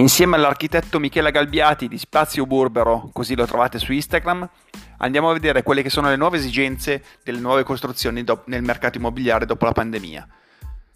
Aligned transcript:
Insieme 0.00 0.36
all'architetto 0.36 0.98
Michela 0.98 1.28
Galbiati 1.28 1.86
di 1.86 1.98
Spazio 1.98 2.46
Burbero, 2.46 3.10
così 3.12 3.36
lo 3.36 3.44
trovate 3.44 3.78
su 3.78 3.92
Instagram, 3.92 4.48
andiamo 4.96 5.28
a 5.28 5.34
vedere 5.34 5.62
quelle 5.62 5.82
che 5.82 5.90
sono 5.90 6.08
le 6.08 6.16
nuove 6.16 6.38
esigenze 6.38 7.04
delle 7.22 7.38
nuove 7.38 7.64
costruzioni 7.64 8.24
do- 8.24 8.44
nel 8.46 8.62
mercato 8.62 8.96
immobiliare 8.96 9.44
dopo 9.44 9.66
la 9.66 9.72
pandemia. 9.72 10.26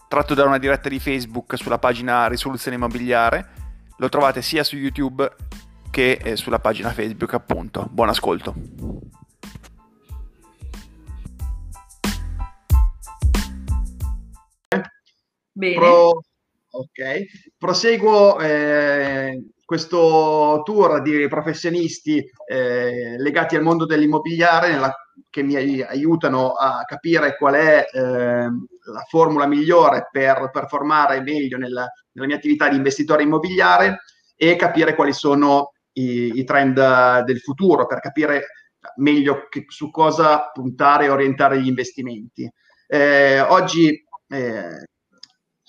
Tratto 0.08 0.32
da 0.32 0.44
una 0.44 0.56
diretta 0.56 0.88
di 0.88 0.98
Facebook 0.98 1.58
sulla 1.58 1.78
pagina 1.78 2.26
Risoluzione 2.28 2.78
Immobiliare, 2.78 3.48
lo 3.98 4.08
trovate 4.08 4.40
sia 4.40 4.64
su 4.64 4.76
YouTube 4.76 5.30
che 5.90 6.12
eh, 6.12 6.36
sulla 6.36 6.58
pagina 6.58 6.90
Facebook 6.90 7.34
appunto. 7.34 7.86
Buon 7.90 8.08
ascolto. 8.08 8.54
Bene. 15.52 15.74
Pro 15.74 16.22
Ok, 16.76 17.54
proseguo 17.56 18.40
eh, 18.40 19.44
questo 19.64 20.60
tour 20.64 21.02
di 21.02 21.28
professionisti 21.28 22.20
eh, 22.48 23.14
legati 23.16 23.54
al 23.54 23.62
mondo 23.62 23.86
dell'immobiliare 23.86 24.72
nella, 24.72 24.92
che 25.30 25.44
mi 25.44 25.54
aiutano 25.54 26.50
a 26.50 26.82
capire 26.84 27.36
qual 27.36 27.54
è 27.54 27.86
eh, 27.92 28.00
la 28.00 29.04
formula 29.08 29.46
migliore 29.46 30.08
per 30.10 30.50
performare 30.52 31.20
meglio 31.20 31.58
nella, 31.58 31.88
nella, 32.10 32.26
mia 32.26 32.36
attività 32.36 32.68
di 32.68 32.74
investitore 32.74 33.22
immobiliare 33.22 34.00
e 34.34 34.56
capire 34.56 34.96
quali 34.96 35.12
sono 35.12 35.74
i, 35.92 36.38
i 36.38 36.44
trend 36.44 37.22
del 37.22 37.38
futuro 37.38 37.86
per 37.86 38.00
capire 38.00 38.46
meglio 38.96 39.46
che, 39.48 39.66
su 39.68 39.90
cosa 39.90 40.50
puntare 40.52 41.04
e 41.04 41.10
orientare 41.10 41.60
gli 41.60 41.68
investimenti. 41.68 42.50
Eh, 42.88 43.40
oggi 43.42 44.04
eh, 44.26 44.86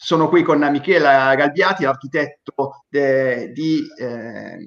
sono 0.05 0.29
qui 0.29 0.43
con 0.43 0.59
Michela 0.59 1.33
Galbiati, 1.33 1.83
architetto 1.83 2.83
de, 2.87 3.51
di 3.51 3.81
eh, 3.97 4.59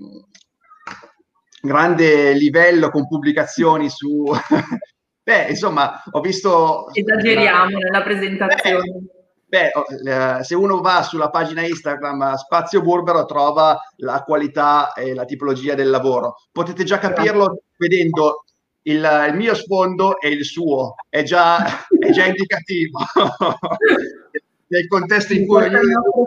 grande 1.63 2.33
livello 2.33 2.91
con 2.91 3.07
pubblicazioni 3.07 3.89
su... 3.89 4.25
Beh, 5.23 5.47
insomma, 5.51 6.03
ho 6.11 6.21
visto... 6.21 6.93
Esageriamo 6.93 7.79
nella 7.79 8.03
presentazione. 8.03 9.07
Beh, 9.47 9.71
beh, 10.03 10.43
se 10.43 10.57
uno 10.57 10.81
va 10.81 11.05
sulla 11.05 11.31
pagina 11.31 11.65
Instagram 11.65 12.35
Spazio 12.35 12.83
Burbero 12.83 13.25
trova 13.25 13.81
la 13.99 14.25
qualità 14.25 14.93
e 14.93 15.15
la 15.15 15.25
tipologia 15.25 15.77
del 15.77 15.91
lavoro. 15.91 16.35
Potete 16.51 16.83
già 16.83 16.99
capirlo 16.99 17.63
vedendo 17.77 18.43
il, 18.83 19.29
il 19.29 19.37
mio 19.37 19.55
sfondo 19.55 20.19
e 20.19 20.31
il 20.31 20.45
suo, 20.45 20.97
è 21.09 21.23
già, 21.23 21.65
è 21.97 22.11
già 22.11 22.25
indicativo. 22.25 22.99
nel 24.69 24.87
contesto 24.87 25.33
in 25.33 25.47
cui... 25.47 25.67
Io... 25.67 25.81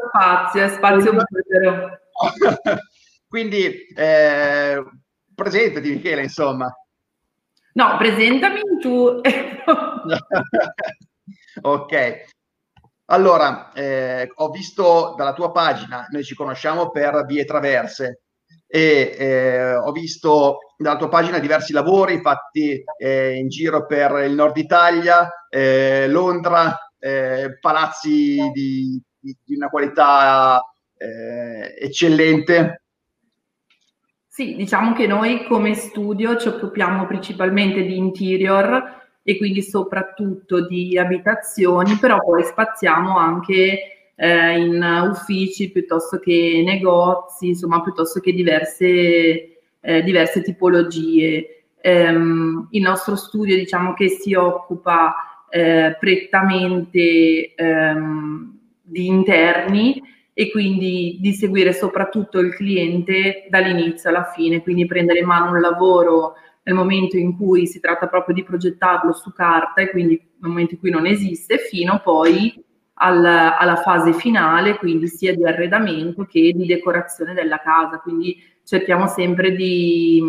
spazio, 0.10 0.68
spazio 0.70 1.12
libero. 1.12 1.90
Quindi 3.28 3.88
eh, 3.96 4.84
presentati 5.34 5.90
Michele, 5.90 6.24
insomma. 6.24 6.74
No, 7.74 7.98
presentami 7.98 8.60
tu. 8.82 9.22
ok. 11.62 12.24
Allora, 13.06 13.72
eh, 13.74 14.30
ho 14.34 14.50
visto 14.50 15.16
dalla 15.18 15.34
tua 15.34 15.52
pagina, 15.52 16.08
noi 16.12 16.24
ci 16.24 16.36
conosciamo 16.36 16.92
per 16.92 17.26
vie 17.26 17.46
traverse, 17.46 18.22
e 18.68 19.16
eh, 19.18 19.76
ho 19.76 19.92
visto 19.92 20.60
dalla 20.78 20.96
tua 20.96 21.10
pagina 21.10 21.40
diversi 21.40 21.74
lavori 21.74 22.22
fatti 22.22 22.82
eh, 22.98 23.36
in 23.36 23.50
giro 23.50 23.86
per 23.86 24.24
il 24.26 24.32
nord 24.32 24.56
Italia, 24.56 25.30
eh, 25.50 26.08
Londra, 26.08 26.78
eh, 27.02 27.58
palazzi 27.60 28.38
di, 28.54 29.02
di, 29.20 29.56
una 29.56 29.70
qualità 29.70 30.64
eh, 30.96 31.76
eccellente. 31.80 32.84
Sì, 34.28 34.56
diciamo 34.56 34.94
che 34.94 35.08
noi 35.08 35.46
come 35.46 35.74
studio 35.74 36.38
ci 36.38 36.48
occupiamo 36.48 37.08
principalmente 37.08 37.82
di 37.82 37.98
interior 37.98 39.00
e 39.24 39.38
quindi 39.38 39.62
soprattutto 39.62 40.66
di 40.68 40.98
abitazioni, 40.98 41.96
però 41.98 42.20
poi 42.24 42.44
spaziamo 42.44 43.18
anche 43.18 44.14
eh, 44.16 44.58
in 44.60 45.10
uffici 45.10 45.72
piuttosto 45.72 46.20
che 46.20 46.62
negozi, 46.64 47.50
insomma, 47.50 47.82
piuttosto 47.82 48.20
che 48.20 48.32
diverse, 48.32 49.64
eh, 49.80 50.04
diverse 50.04 50.44
tipologie. 50.44 51.66
Um, 51.84 52.68
il 52.70 52.84
nostro 52.84 53.16
studio 53.16 53.56
diciamo 53.56 53.96
che 53.96 54.08
si 54.08 54.36
occupa 54.36 55.31
eh, 55.52 55.98
prettamente 56.00 57.54
ehm, 57.54 58.58
di 58.82 59.06
interni 59.06 60.02
e 60.34 60.50
quindi 60.50 61.18
di 61.20 61.34
seguire 61.34 61.74
soprattutto 61.74 62.40
il 62.40 62.54
cliente 62.56 63.48
dall'inizio 63.50 64.10
alla 64.10 64.32
fine, 64.34 64.64
quindi 64.64 64.86
prendere 64.86 65.20
in 65.20 65.26
mano 65.26 65.52
un 65.52 65.60
lavoro 65.60 66.36
nel 66.64 66.76
momento 66.76 67.18
in 67.18 67.36
cui 67.36 67.68
si 67.68 67.80
tratta 67.80 68.08
proprio 68.08 68.34
di 68.34 68.44
progettarlo 68.44 69.12
su 69.12 69.34
carta 69.34 69.82
e 69.82 69.90
quindi 69.90 70.14
nel 70.40 70.50
momento 70.50 70.76
in 70.76 70.80
cui 70.80 70.90
non 70.90 71.06
esiste, 71.06 71.58
fino 71.58 72.00
poi 72.02 72.54
al, 72.96 73.26
alla 73.26 73.78
fase 73.78 74.14
finale, 74.14 74.78
quindi 74.78 75.08
sia 75.08 75.36
di 75.36 75.44
arredamento 75.44 76.24
che 76.26 76.54
di 76.56 76.66
decorazione 76.66 77.34
della 77.34 77.60
casa. 77.60 78.00
Quindi 78.00 78.38
cerchiamo 78.64 79.08
sempre 79.08 79.54
di, 79.54 80.24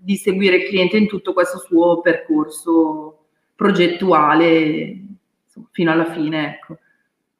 di 0.00 0.16
seguire 0.16 0.56
il 0.56 0.68
cliente 0.68 0.96
in 0.96 1.06
tutto 1.06 1.32
questo 1.32 1.58
suo 1.58 2.00
percorso 2.00 3.23
progettuale 3.54 4.52
insomma, 5.44 5.68
fino 5.70 5.92
alla 5.92 6.10
fine, 6.12 6.54
ecco. 6.54 6.78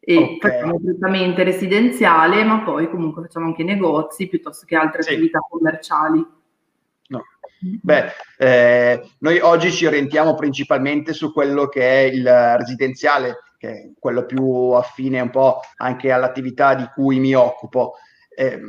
E 0.07 0.17
okay. 0.17 0.39
facciamo 0.39 0.79
prettamente 0.81 1.45
residenziale, 1.45 2.45
ma 2.45 2.63
poi 2.63 2.91
comunque 2.91 3.23
facciamo 3.23 3.47
anche 3.47 3.65
negozi 3.65 4.29
piuttosto 4.29 4.67
che 4.67 4.77
altre 4.77 5.03
sì. 5.03 5.13
attività 5.13 5.39
commerciali. 5.49 6.27
No. 7.07 7.25
Beh, 7.81 8.13
eh, 8.37 9.03
noi 9.21 9.39
oggi 9.39 9.73
ci 9.73 9.87
orientiamo 9.87 10.35
principalmente 10.35 11.15
su 11.15 11.33
quello 11.33 11.69
che 11.69 11.81
è 11.81 12.13
il 12.13 12.29
residenziale, 12.59 13.39
che 13.57 13.69
è 13.71 13.91
quello 13.99 14.27
più 14.27 14.71
affine 14.73 15.21
un 15.21 15.31
po' 15.31 15.61
anche 15.77 16.13
all'attività 16.13 16.75
di 16.75 16.87
cui 16.95 17.19
mi 17.19 17.35
occupo. 17.35 17.95
Eh, 18.37 18.61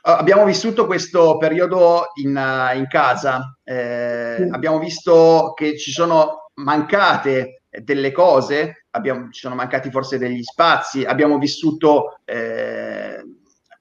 abbiamo 0.00 0.46
vissuto 0.46 0.86
questo 0.86 1.36
periodo 1.36 2.06
in, 2.22 2.28
in 2.74 2.86
casa, 2.88 3.58
eh, 3.64 4.36
sì. 4.38 4.48
abbiamo 4.50 4.78
visto 4.78 5.52
che 5.54 5.76
ci 5.76 5.90
sono 5.90 6.47
mancate 6.58 7.62
delle 7.70 8.12
cose, 8.12 8.86
abbiamo, 8.90 9.30
ci 9.30 9.40
sono 9.40 9.54
mancati 9.54 9.90
forse 9.90 10.18
degli 10.18 10.42
spazi, 10.42 11.04
abbiamo 11.04 11.38
vissuto 11.38 12.18
eh, 12.24 13.22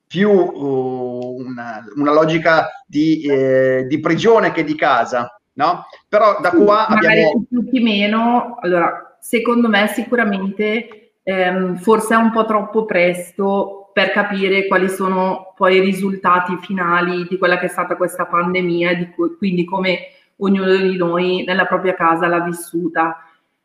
più 0.05 0.29
uh, 0.29 1.35
una, 1.38 1.83
una, 1.95 2.13
logica 2.13 2.69
di, 2.85 3.21
eh, 3.23 3.85
di, 3.88 3.99
prigione 3.99 4.51
che 4.51 4.63
di 4.63 4.75
casa, 4.75 5.39
no? 5.53 5.85
Però 6.07 6.39
da 6.39 6.51
qua 6.51 6.88
sì, 6.89 6.95
abbiamo... 6.95 7.45
più 7.47 7.69
che 7.69 7.79
meno, 7.79 8.57
allora, 8.61 9.17
secondo 9.19 9.67
me 9.67 9.88
sicuramente 9.88 11.11
ehm, 11.23 11.77
forse 11.77 12.13
è 12.13 12.17
un 12.17 12.31
po' 12.31 12.45
troppo 12.45 12.85
presto 12.85 13.89
per 13.94 14.11
capire 14.11 14.67
quali 14.67 14.89
sono 14.89 15.53
poi 15.55 15.77
i 15.77 15.81
risultati 15.81 16.55
finali 16.61 17.25
di 17.27 17.38
quella 17.38 17.57
che 17.57 17.65
è 17.65 17.69
stata 17.69 17.95
questa 17.97 18.27
pandemia, 18.27 18.94
di 18.94 19.09
cui, 19.09 19.35
quindi 19.38 19.65
come 19.65 19.99
ognuno 20.38 20.75
di 20.75 20.96
noi 20.96 21.44
nella 21.46 21.66
propria 21.66 21.94
casa 21.94 22.28
l'ha 22.28 22.42
vissuta. 22.42 23.18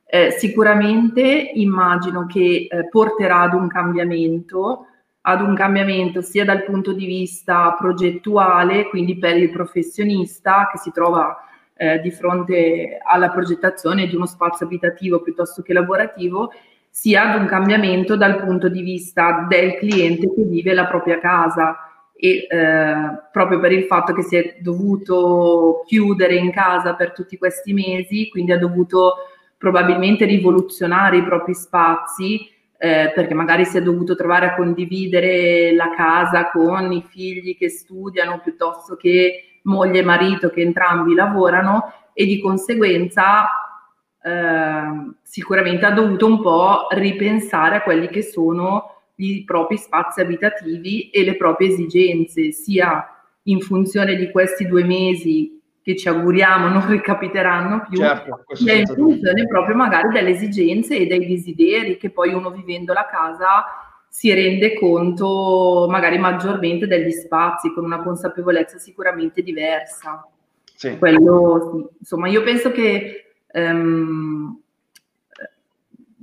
Eh, 0.05 0.31
sicuramente 0.31 1.22
immagino 1.55 2.27
che 2.27 2.69
eh, 2.71 2.88
porterà 2.88 3.41
ad 3.41 3.55
un 3.55 3.66
cambiamento, 3.69 4.87
ad 5.22 5.41
un 5.41 5.55
cambiamento 5.55 6.21
sia 6.21 6.44
dal 6.44 6.65
punto 6.65 6.93
di 6.93 7.06
vista 7.06 7.75
progettuale, 7.78 8.88
quindi 8.88 9.16
per 9.19 9.37
il 9.37 9.50
professionista 9.50 10.69
che 10.71 10.78
si 10.78 10.91
trova 10.93 11.37
eh, 11.75 12.00
di 12.00 12.10
fronte 12.10 12.99
alla 13.03 13.31
progettazione 13.31 14.06
di 14.06 14.15
uno 14.15 14.27
spazio 14.27 14.66
abitativo 14.66 15.22
piuttosto 15.22 15.63
che 15.63 15.72
lavorativo, 15.72 16.53
sia 16.91 17.30
ad 17.30 17.41
un 17.41 17.47
cambiamento 17.47 18.16
dal 18.16 18.36
punto 18.45 18.68
di 18.68 18.83
vista 18.83 19.47
del 19.48 19.77
cliente 19.77 20.33
che 20.34 20.42
vive 20.42 20.75
la 20.75 20.86
propria 20.86 21.18
casa 21.18 21.75
e 22.24 22.47
eh, 22.48 22.95
proprio 23.33 23.59
per 23.59 23.72
il 23.72 23.83
fatto 23.86 24.13
che 24.13 24.22
si 24.22 24.36
è 24.36 24.59
dovuto 24.60 25.83
chiudere 25.84 26.36
in 26.36 26.53
casa 26.53 26.95
per 26.95 27.10
tutti 27.10 27.36
questi 27.36 27.72
mesi, 27.72 28.28
quindi 28.28 28.53
ha 28.53 28.59
dovuto 28.59 29.15
probabilmente 29.59 30.24
rivoluzionare 30.24 31.16
i 31.16 31.24
propri 31.24 31.53
spazi 31.53 32.48
eh, 32.78 33.10
perché 33.13 33.34
magari 33.34 33.65
si 33.65 33.77
è 33.77 33.83
dovuto 33.83 34.15
trovare 34.15 34.47
a 34.47 34.54
condividere 34.54 35.74
la 35.74 35.92
casa 35.97 36.48
con 36.53 36.92
i 36.92 37.04
figli 37.09 37.57
che 37.57 37.69
studiano 37.69 38.39
piuttosto 38.39 38.95
che 38.95 39.59
moglie 39.63 39.98
e 39.98 40.04
marito 40.04 40.51
che 40.51 40.60
entrambi 40.60 41.15
lavorano 41.15 41.92
e 42.13 42.25
di 42.25 42.41
conseguenza 42.41 43.48
eh, 44.22 45.10
sicuramente 45.22 45.86
ha 45.86 45.91
dovuto 45.91 46.27
un 46.27 46.41
po' 46.41 46.86
ripensare 46.91 47.75
a 47.75 47.83
quelli 47.83 48.07
che 48.07 48.22
sono 48.22 49.02
i 49.22 49.45
propri 49.45 49.77
spazi 49.77 50.21
abitativi 50.21 51.10
e 51.10 51.24
le 51.24 51.36
proprie 51.36 51.69
esigenze, 51.69 52.53
sia 52.53 53.07
in 53.45 53.60
funzione 53.60 54.16
di 54.16 54.30
questi 54.30 54.66
due 54.66 54.84
mesi 54.84 55.60
che 55.83 55.97
ci 55.97 56.09
auguriamo 56.09 56.69
non 56.69 56.89
ricapiteranno 56.89 57.86
più, 57.89 57.98
certo, 57.98 58.45
sia 58.53 58.74
in 58.74 58.86
funzione 58.86 59.47
proprio 59.48 59.74
magari 59.74 60.10
delle 60.10 60.30
esigenze 60.30 60.97
e 60.97 61.07
dei 61.07 61.27
desideri 61.27 61.97
che 61.97 62.10
poi 62.10 62.33
uno 62.33 62.51
vivendo 62.51 62.92
la 62.92 63.09
casa 63.10 63.65
si 64.09 64.33
rende 64.33 64.78
conto 64.78 65.89
magari 65.91 66.18
maggiormente 66.18 66.86
degli 66.86 67.10
spazi 67.10 67.72
con 67.72 67.84
una 67.84 68.03
consapevolezza 68.03 68.78
sicuramente 68.78 69.42
diversa. 69.42 70.25
Sì. 70.77 70.98
Quello. 70.98 71.91
Insomma, 71.98 72.28
io 72.28 72.42
penso 72.42 72.71
che 72.71 73.34
um, 73.54 74.61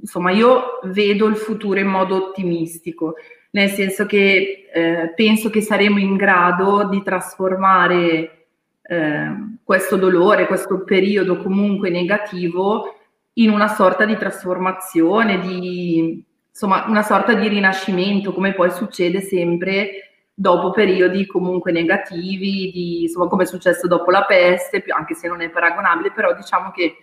insomma, 0.01 0.31
io 0.31 0.79
vedo 0.83 1.27
il 1.27 1.35
futuro 1.35 1.79
in 1.79 1.87
modo 1.87 2.15
ottimistico, 2.15 3.15
nel 3.51 3.69
senso 3.69 4.05
che 4.05 4.69
eh, 4.71 5.13
penso 5.15 5.49
che 5.49 5.61
saremo 5.61 5.99
in 5.99 6.15
grado 6.15 6.87
di 6.87 7.01
trasformare 7.01 8.45
eh, 8.81 9.31
questo 9.63 9.95
dolore, 9.95 10.47
questo 10.47 10.83
periodo 10.83 11.41
comunque 11.41 11.89
negativo 11.89 12.95
in 13.33 13.49
una 13.49 13.67
sorta 13.67 14.05
di 14.05 14.17
trasformazione, 14.17 15.39
di 15.39 16.23
insomma 16.49 16.85
una 16.87 17.03
sorta 17.03 17.33
di 17.33 17.47
rinascimento, 17.47 18.33
come 18.33 18.53
poi 18.53 18.71
succede 18.71 19.21
sempre 19.21 20.09
dopo 20.33 20.71
periodi 20.71 21.25
comunque 21.25 21.71
negativi, 21.71 22.71
di, 22.71 23.01
insomma 23.03 23.27
come 23.27 23.43
è 23.43 23.45
successo 23.45 23.87
dopo 23.87 24.11
la 24.11 24.23
peste, 24.25 24.83
anche 24.87 25.13
se 25.13 25.27
non 25.27 25.41
è 25.41 25.49
paragonabile, 25.49 26.11
però 26.11 26.33
diciamo 26.35 26.71
che 26.71 26.95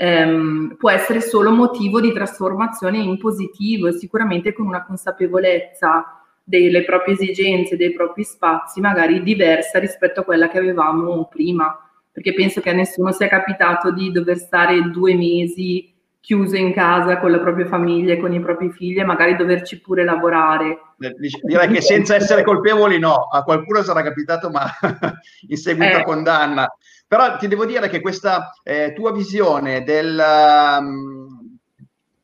ehm, 0.00 0.76
può 0.78 0.90
essere 0.90 1.20
solo 1.20 1.50
motivo 1.50 2.00
di 2.00 2.12
trasformazione 2.12 2.98
in 2.98 3.18
positivo 3.18 3.88
e 3.88 3.92
sicuramente 3.92 4.52
con 4.52 4.66
una 4.66 4.84
consapevolezza 4.84 6.22
delle 6.44 6.84
proprie 6.84 7.14
esigenze, 7.14 7.76
dei 7.76 7.92
propri 7.92 8.22
spazi, 8.22 8.80
magari 8.80 9.22
diversa 9.22 9.78
rispetto 9.78 10.20
a 10.20 10.24
quella 10.24 10.48
che 10.48 10.58
avevamo 10.58 11.26
prima, 11.26 11.76
perché 12.12 12.32
penso 12.32 12.60
che 12.60 12.70
a 12.70 12.74
nessuno 12.74 13.12
sia 13.12 13.26
capitato 13.26 13.90
di 13.90 14.12
dover 14.12 14.38
stare 14.38 14.80
due 14.90 15.14
mesi 15.14 15.92
chiuso 16.20 16.56
in 16.56 16.72
casa 16.72 17.18
con 17.18 17.30
la 17.30 17.38
propria 17.38 17.66
famiglia 17.66 18.12
e 18.12 18.18
con 18.18 18.32
i 18.32 18.40
propri 18.40 18.70
figli 18.70 18.98
e 18.98 19.04
magari 19.04 19.34
doverci 19.34 19.80
pure 19.80 20.04
lavorare. 20.04 20.78
Eh, 20.98 21.14
direi 21.42 21.68
che 21.68 21.80
senza 21.80 22.14
essere 22.14 22.42
colpevoli 22.44 22.98
no, 22.98 23.28
a 23.30 23.42
qualcuno 23.42 23.82
sarà 23.82 24.02
capitato 24.02 24.48
ma 24.48 24.64
in 25.48 25.56
seguito 25.56 25.96
eh. 25.96 26.00
a 26.00 26.04
condanna. 26.04 26.72
Però 27.08 27.38
ti 27.38 27.48
devo 27.48 27.64
dire 27.64 27.88
che 27.88 28.02
questa 28.02 28.52
eh, 28.62 28.92
tua 28.94 29.12
visione 29.12 29.82
del, 29.82 30.22
um, 30.78 31.58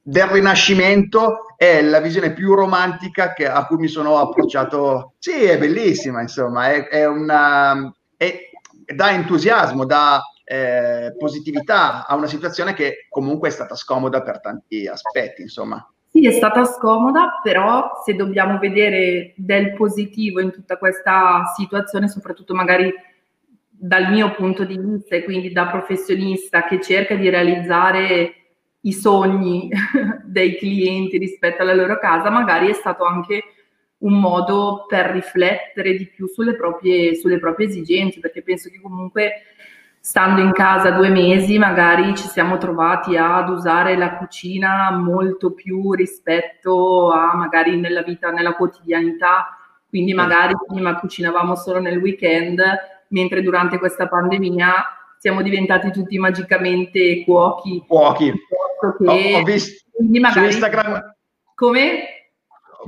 del, 0.03 0.27
rinascimento 0.27 1.47
è 1.57 1.81
la 1.81 2.01
visione 2.01 2.35
più 2.35 2.53
romantica 2.53 3.33
che, 3.33 3.49
a 3.49 3.65
cui 3.65 3.79
mi 3.79 3.89
sono 3.89 4.19
approcciato. 4.19 5.15
Sì, 5.19 5.43
è 5.45 5.57
bellissima, 5.57 6.21
insomma, 6.21 6.71
è, 6.71 6.89
è 6.89 7.07
una, 7.07 7.91
è, 8.15 8.51
dà 8.95 9.11
entusiasmo, 9.13 9.87
dà 9.87 10.23
eh, 10.45 11.15
positività 11.19 12.07
a 12.07 12.15
una 12.15 12.27
situazione 12.27 12.75
che 12.75 13.07
comunque 13.09 13.49
è 13.49 13.53
stata 13.53 13.75
scomoda 13.75 14.21
per 14.23 14.43
tanti 14.43 14.87
aspetti, 14.87 15.41
insomma. 15.41 15.83
Sì, 16.11 16.27
è 16.27 16.33
stata 16.33 16.65
scomoda, 16.67 17.41
però 17.43 18.03
se 18.05 18.15
dobbiamo 18.15 18.59
vedere 18.59 19.33
del 19.37 19.73
positivo 19.73 20.41
in 20.41 20.53
tutta 20.53 20.77
questa 20.77 21.43
situazione, 21.57 22.09
soprattutto 22.09 22.55
magari 22.55 22.93
dal 23.77 24.11
mio 24.11 24.33
punto 24.33 24.65
di 24.65 24.79
vista 24.79 25.17
e 25.17 25.25
quindi 25.25 25.53
da 25.53 25.67
professionista 25.67 26.65
che 26.65 26.81
cerca 26.81 27.15
di 27.15 27.29
realizzare 27.29 28.35
i 28.81 28.93
sogni 28.93 29.69
dei 30.25 30.57
clienti 30.57 31.19
rispetto 31.19 31.63
alla 31.63 31.75
loro 31.75 31.99
casa, 31.99 32.31
magari 32.31 32.69
è 32.69 32.73
stato 32.73 33.05
anche 33.05 33.43
un 33.99 34.21
modo 34.21 34.85
per 34.87 35.07
riflettere 35.07 35.97
di 35.97 36.07
più 36.07 36.27
sulle 36.27 36.55
proprie, 36.55 37.15
sulle 37.15 37.39
proprie 37.39 37.67
esigenze, 37.67 38.21
perché 38.21 38.43
penso 38.43 38.69
che 38.71 38.81
comunque 38.81 39.33
stando 39.99 40.43
in 40.43 40.53
casa 40.53 40.91
due 40.91 41.09
mesi 41.09 41.57
magari 41.57 42.15
ci 42.15 42.29
siamo 42.29 42.59
trovati 42.59 43.17
ad 43.17 43.49
usare 43.49 43.97
la 43.97 44.17
cucina 44.17 44.91
molto 44.91 45.53
più 45.53 45.95
rispetto 45.95 47.11
a 47.11 47.35
magari 47.35 47.77
nella 47.79 48.03
vita, 48.03 48.31
nella 48.31 48.53
quotidianità, 48.53 49.57
quindi 49.89 50.13
magari 50.13 50.53
prima 50.67 50.99
cucinavamo 50.99 51.55
solo 51.55 51.81
nel 51.81 51.97
weekend 51.97 52.63
mentre 53.15 53.43
durante 53.43 53.79
questa 53.79 54.09
pandemia 54.09 54.85
siamo 55.19 55.41
diventati 55.41 55.91
tutti 55.91 56.19
magicamente 56.19 57.23
cuochi. 57.25 57.83
Cuochi. 57.87 58.33
Che, 58.99 59.07
ho, 59.07 59.39
ho 59.39 59.43
visto 59.45 59.85
magari, 60.21 60.33
su 60.33 60.45
Instagram. 60.45 61.15
Come? 61.55 62.05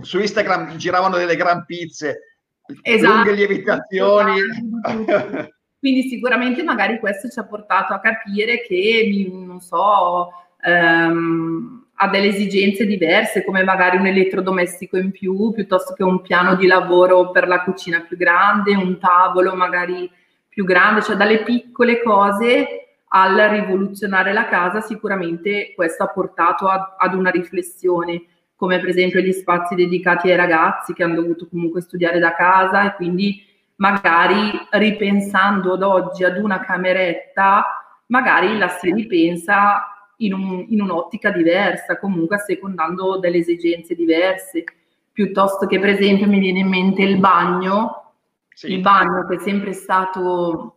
Su 0.02 0.18
Instagram 0.18 0.76
giravano 0.76 1.16
delle 1.16 1.36
gran 1.36 1.64
pizze, 1.64 2.40
esatto, 2.82 3.14
lunghe 3.14 3.32
lievitazioni. 3.32 4.34
Esatto. 4.82 5.54
Quindi 5.78 6.08
sicuramente 6.08 6.64
magari 6.64 6.98
questo 6.98 7.28
ci 7.28 7.38
ha 7.38 7.46
portato 7.46 7.94
a 7.94 8.00
capire 8.00 8.62
che, 8.62 9.30
non 9.32 9.60
so, 9.60 10.30
ehm, 10.60 11.85
ha 11.98 12.08
delle 12.08 12.28
esigenze 12.28 12.86
diverse, 12.86 13.44
come 13.44 13.64
magari 13.64 13.96
un 13.96 14.06
elettrodomestico 14.06 14.98
in 14.98 15.10
più, 15.10 15.52
piuttosto 15.52 15.94
che 15.94 16.02
un 16.02 16.20
piano 16.20 16.54
di 16.54 16.66
lavoro 16.66 17.30
per 17.30 17.48
la 17.48 17.62
cucina 17.62 18.04
più 18.06 18.16
grande, 18.16 18.74
un 18.74 18.98
tavolo 18.98 19.54
magari 19.54 20.10
più 20.48 20.64
grande, 20.64 21.02
cioè 21.02 21.16
dalle 21.16 21.42
piccole 21.42 22.02
cose 22.02 22.88
al 23.08 23.36
rivoluzionare 23.36 24.34
la 24.34 24.46
casa, 24.46 24.80
sicuramente 24.80 25.72
questo 25.74 26.02
ha 26.02 26.08
portato 26.08 26.68
a, 26.68 26.96
ad 26.98 27.14
una 27.14 27.30
riflessione, 27.30 28.24
come 28.56 28.78
per 28.78 28.88
esempio 28.88 29.20
gli 29.20 29.32
spazi 29.32 29.74
dedicati 29.74 30.30
ai 30.30 30.36
ragazzi 30.36 30.92
che 30.92 31.02
hanno 31.02 31.14
dovuto 31.14 31.48
comunque 31.48 31.80
studiare 31.80 32.18
da 32.18 32.34
casa 32.34 32.84
e 32.84 32.94
quindi 32.94 33.42
magari 33.76 34.50
ripensando 34.70 35.74
ad 35.74 35.82
oggi 35.82 36.24
ad 36.24 36.36
una 36.36 36.60
cameretta, 36.60 37.64
magari 38.06 38.58
la 38.58 38.68
si 38.68 38.92
ripensa 38.92 39.95
in, 40.16 40.32
un, 40.32 40.64
in 40.68 40.80
un'ottica 40.80 41.30
diversa, 41.30 41.98
comunque 41.98 42.36
assecondando 42.36 43.18
delle 43.18 43.38
esigenze 43.38 43.94
diverse, 43.94 44.64
piuttosto 45.12 45.66
che 45.66 45.78
per 45.78 45.90
esempio 45.90 46.26
mi 46.26 46.38
viene 46.38 46.60
in 46.60 46.68
mente 46.68 47.02
il 47.02 47.18
bagno, 47.18 48.12
sì. 48.48 48.72
il 48.72 48.80
bagno 48.80 49.26
che 49.26 49.36
è 49.36 49.38
sempre 49.38 49.72
stato 49.72 50.76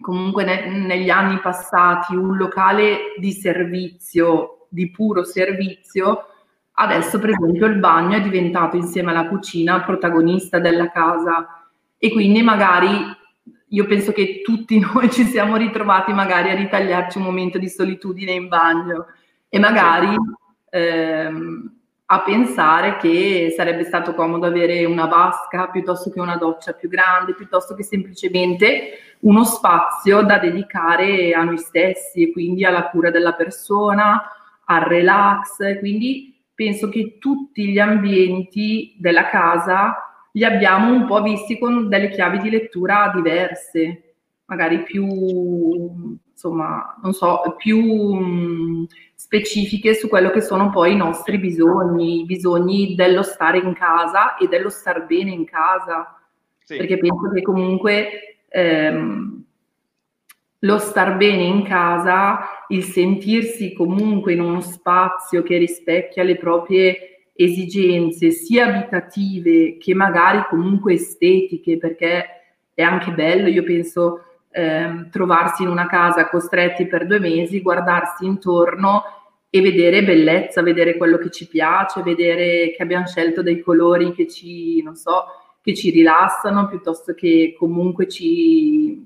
comunque 0.00 0.44
ne, 0.44 0.68
negli 0.68 1.10
anni 1.10 1.38
passati 1.40 2.14
un 2.14 2.36
locale 2.36 3.14
di 3.18 3.32
servizio, 3.32 4.66
di 4.68 4.90
puro 4.90 5.24
servizio, 5.24 6.26
adesso 6.72 7.18
per 7.18 7.30
esempio 7.30 7.66
il 7.66 7.78
bagno 7.78 8.16
è 8.16 8.20
diventato 8.20 8.76
insieme 8.76 9.10
alla 9.10 9.28
cucina 9.28 9.82
protagonista 9.82 10.58
della 10.58 10.90
casa. 10.90 11.66
E 11.98 12.10
quindi 12.12 12.42
magari 12.42 12.90
io 13.68 13.86
penso 13.86 14.12
che 14.12 14.42
tutti 14.44 14.78
noi 14.80 15.10
ci 15.10 15.24
siamo 15.24 15.56
ritrovati 15.56 16.12
magari 16.12 16.50
a 16.50 16.54
ritagliarci 16.54 17.18
un 17.18 17.24
momento 17.24 17.58
di 17.58 17.68
solitudine 17.68 18.32
in 18.32 18.48
bagno 18.48 19.06
e 19.48 19.58
magari 19.58 20.14
ehm, 20.70 21.76
a 22.08 22.22
pensare 22.22 22.98
che 22.98 23.52
sarebbe 23.56 23.82
stato 23.82 24.14
comodo 24.14 24.46
avere 24.46 24.84
una 24.84 25.06
vasca 25.06 25.68
piuttosto 25.68 26.10
che 26.10 26.20
una 26.20 26.36
doccia 26.36 26.72
più 26.72 26.88
grande, 26.88 27.34
piuttosto 27.34 27.74
che 27.74 27.82
semplicemente 27.82 28.90
uno 29.20 29.42
spazio 29.42 30.22
da 30.22 30.38
dedicare 30.38 31.32
a 31.32 31.42
noi 31.42 31.58
stessi 31.58 32.22
e 32.22 32.32
quindi 32.32 32.64
alla 32.64 32.90
cura 32.90 33.10
della 33.10 33.32
persona, 33.32 34.22
al 34.66 34.82
relax. 34.82 35.78
Quindi 35.80 36.32
penso 36.54 36.88
che 36.88 37.18
tutti 37.18 37.72
gli 37.72 37.78
ambienti 37.80 38.94
della 38.98 39.28
casa 39.28 40.05
li 40.36 40.44
abbiamo 40.44 40.92
un 40.92 41.06
po' 41.06 41.22
visti 41.22 41.58
con 41.58 41.88
delle 41.88 42.10
chiavi 42.10 42.38
di 42.40 42.50
lettura 42.50 43.10
diverse, 43.14 44.16
magari 44.44 44.82
più, 44.82 45.06
insomma, 46.30 46.94
non 47.02 47.14
so, 47.14 47.54
più 47.56 48.86
specifiche 49.14 49.94
su 49.94 50.08
quello 50.08 50.28
che 50.28 50.42
sono 50.42 50.68
poi 50.68 50.92
i 50.92 50.96
nostri 50.96 51.38
bisogni, 51.38 52.20
i 52.20 52.24
bisogni 52.26 52.94
dello 52.94 53.22
stare 53.22 53.58
in 53.58 53.72
casa 53.72 54.36
e 54.36 54.46
dello 54.46 54.68
star 54.68 55.06
bene 55.06 55.30
in 55.30 55.46
casa. 55.46 56.20
Sì. 56.62 56.76
Perché 56.76 56.98
penso 56.98 57.30
che 57.32 57.40
comunque 57.40 58.44
ehm, 58.48 59.42
lo 60.58 60.78
star 60.78 61.16
bene 61.16 61.44
in 61.44 61.62
casa, 61.62 62.40
il 62.68 62.84
sentirsi 62.84 63.72
comunque 63.72 64.34
in 64.34 64.40
uno 64.40 64.60
spazio 64.60 65.42
che 65.42 65.56
rispecchia 65.56 66.22
le 66.24 66.36
proprie 66.36 67.15
esigenze 67.36 68.30
sia 68.30 68.66
abitative 68.66 69.76
che 69.76 69.94
magari 69.94 70.44
comunque 70.48 70.94
estetiche, 70.94 71.78
perché 71.78 72.24
è 72.74 72.82
anche 72.82 73.12
bello, 73.12 73.48
io 73.48 73.62
penso, 73.62 74.22
ehm, 74.50 75.10
trovarsi 75.10 75.62
in 75.62 75.68
una 75.68 75.86
casa 75.86 76.28
costretti 76.28 76.86
per 76.86 77.06
due 77.06 77.18
mesi, 77.20 77.62
guardarsi 77.62 78.24
intorno 78.24 79.02
e 79.50 79.60
vedere 79.60 80.02
bellezza, 80.02 80.62
vedere 80.62 80.96
quello 80.96 81.18
che 81.18 81.30
ci 81.30 81.46
piace, 81.46 82.02
vedere 82.02 82.72
che 82.72 82.82
abbiamo 82.82 83.06
scelto 83.06 83.42
dei 83.42 83.60
colori 83.60 84.12
che 84.12 84.26
ci, 84.26 84.82
non 84.82 84.96
so, 84.96 85.24
che 85.62 85.74
ci 85.74 85.90
rilassano 85.90 86.68
piuttosto 86.68 87.14
che 87.14 87.54
comunque 87.58 88.08
ci, 88.08 89.02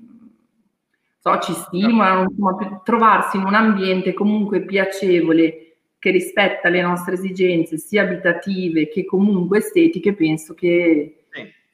so, 1.19 1.39
ci 1.39 1.53
stimolano, 1.53 2.23
insomma, 2.23 2.81
trovarsi 2.83 3.37
in 3.37 3.45
un 3.45 3.53
ambiente 3.53 4.13
comunque 4.13 4.61
piacevole 4.61 5.70
che 6.01 6.09
rispetta 6.09 6.67
le 6.69 6.81
nostre 6.81 7.13
esigenze 7.13 7.77
sia 7.77 8.01
abitative 8.01 8.87
che 8.87 9.05
comunque 9.05 9.59
estetiche, 9.59 10.15
penso 10.15 10.55
che 10.55 11.25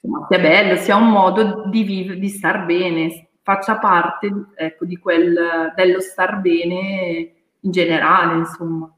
insomma, 0.01 0.27
sia 0.27 0.39
bello, 0.39 0.75
sia 0.75 0.97
un 0.97 1.09
modo 1.09 1.63
di, 1.69 1.83
vivere, 1.83 2.19
di 2.19 2.27
star 2.27 2.65
bene, 2.65 3.29
faccia 3.41 3.77
parte 3.77 4.29
ecco, 4.55 4.83
di 4.83 4.97
quel, 4.97 5.71
dello 5.73 6.01
star 6.01 6.41
bene 6.41 7.31
in 7.61 7.71
generale, 7.71 8.39
insomma. 8.39 8.93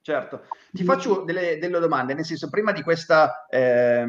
Certo, 0.00 0.44
ti 0.70 0.84
faccio 0.84 1.20
delle, 1.20 1.58
delle, 1.58 1.78
domande, 1.78 2.14
nel 2.14 2.24
senso, 2.24 2.48
prima 2.48 2.72
di 2.72 2.80
questa, 2.80 3.46
eh, 3.50 4.08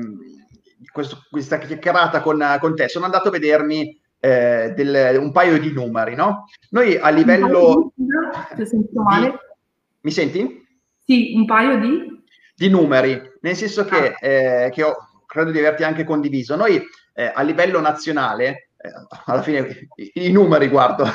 questo, 0.94 1.26
questa 1.30 1.58
chiacchierata 1.58 2.22
con, 2.22 2.42
con, 2.62 2.74
te, 2.74 2.88
sono 2.88 3.04
andato 3.04 3.28
a 3.28 3.32
vedermi 3.32 4.00
eh, 4.18 4.72
del, 4.74 5.18
un 5.20 5.34
paio 5.34 5.60
di 5.60 5.74
numeri, 5.74 6.16
no? 6.16 6.46
Noi 6.70 6.98
a 6.98 7.10
livello... 7.10 7.92
Di, 7.96 8.06
mi 10.04 10.12
senti? 10.12 10.66
Sì, 11.04 11.34
un 11.36 11.46
paio 11.46 11.80
di... 11.80 12.12
Di 12.56 12.70
numeri, 12.70 13.20
nel 13.42 13.56
senso 13.56 13.84
che, 13.84 14.14
ah. 14.14 14.28
eh, 14.28 14.70
che 14.72 14.84
ho, 14.84 14.96
credo 15.26 15.52
di 15.52 15.60
averti 15.60 15.84
anche 15.84 16.04
condiviso. 16.04 16.56
Noi 16.56 16.82
eh, 17.14 17.32
a 17.34 17.42
livello 17.42 17.80
nazionale 17.80 18.70
eh, 18.78 18.90
alla 19.26 19.42
fine 19.42 19.88
i, 19.96 20.28
i 20.28 20.32
numeri 20.32 20.68
guardo 20.68 21.06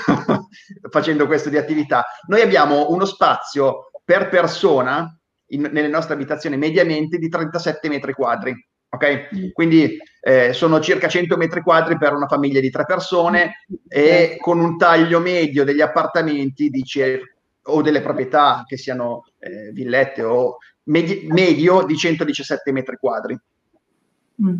facendo 0.90 1.26
questo 1.26 1.49
di 1.49 1.57
attività. 1.57 2.04
Noi 2.26 2.40
abbiamo 2.40 2.90
uno 2.90 3.04
spazio 3.04 3.90
per 4.04 4.28
persona 4.28 5.16
in, 5.50 5.68
nelle 5.71 5.88
nostre 5.88 6.14
abitazioni 6.14 6.57
mediamente 6.57 7.18
di 7.18 7.28
37 7.28 7.88
metri 7.88 8.12
quadri. 8.14 8.52
Ok? 8.90 9.28
Mm. 9.35 9.49
Quindi 9.52 9.97
eh, 10.21 10.52
sono 10.52 10.80
circa 10.80 11.09
100 11.09 11.37
metri 11.37 11.61
quadri 11.61 11.97
per 11.99 12.14
una 12.14 12.26
famiglia 12.26 12.61
di 12.61 12.71
tre 12.71 12.85
persone 12.85 13.64
e 13.87 14.37
con 14.40 14.59
un 14.59 14.76
taglio 14.76 15.21
medio 15.21 15.62
degli 15.62 15.83
appartamenti 15.83 16.68
di 16.68 16.83
circa 16.83 17.37
o 17.69 17.83
delle 17.83 18.01
proprietà 18.01 18.65
che 18.67 18.77
siano 18.77 19.25
eh, 19.39 19.71
villette 19.73 20.23
o 20.23 20.59
medi- 20.85 21.27
medio 21.31 21.85
di 21.85 21.97
117 21.97 22.73
metri 22.73 22.97
quadri. 22.97 23.39
Mm. 24.43 24.57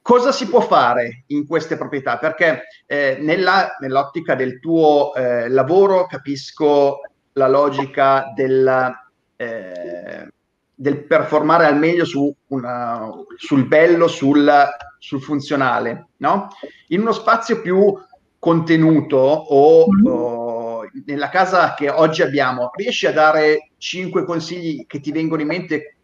Cosa 0.00 0.32
si 0.32 0.48
può 0.48 0.60
fare 0.60 1.24
in 1.26 1.46
queste 1.46 1.76
proprietà? 1.76 2.16
Perché 2.18 2.62
eh, 2.86 3.18
nella, 3.20 3.76
nell'ottica 3.78 4.34
del 4.34 4.58
tuo 4.58 5.14
eh, 5.14 5.48
lavoro 5.50 6.06
capisco 6.06 7.00
la 7.34 7.46
logica 7.46 8.32
del, 8.34 8.90
eh, 9.36 10.28
del 10.74 11.04
performare 11.04 11.66
al 11.66 11.76
meglio 11.76 12.06
su 12.06 12.34
una, 12.46 13.10
sul 13.36 13.66
bello, 13.66 14.08
sul, 14.08 14.50
sul 14.98 15.20
funzionale, 15.20 16.06
no? 16.18 16.48
In 16.88 17.00
uno 17.02 17.12
spazio 17.12 17.60
più 17.60 17.94
contenuto 18.38 19.16
o, 19.16 19.86
mm-hmm. 19.90 20.06
o, 20.06 20.47
nella 21.06 21.28
casa 21.28 21.74
che 21.74 21.88
oggi 21.88 22.22
abbiamo, 22.22 22.70
riesci 22.74 23.06
a 23.06 23.12
dare 23.12 23.70
cinque 23.78 24.24
consigli 24.24 24.86
che 24.86 25.00
ti 25.00 25.12
vengono 25.12 25.42
in 25.42 25.48
mente 25.48 25.96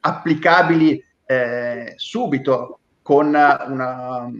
applicabili 0.00 1.04
eh, 1.26 1.92
subito 1.96 2.80
con 3.02 3.26
una, 3.26 4.30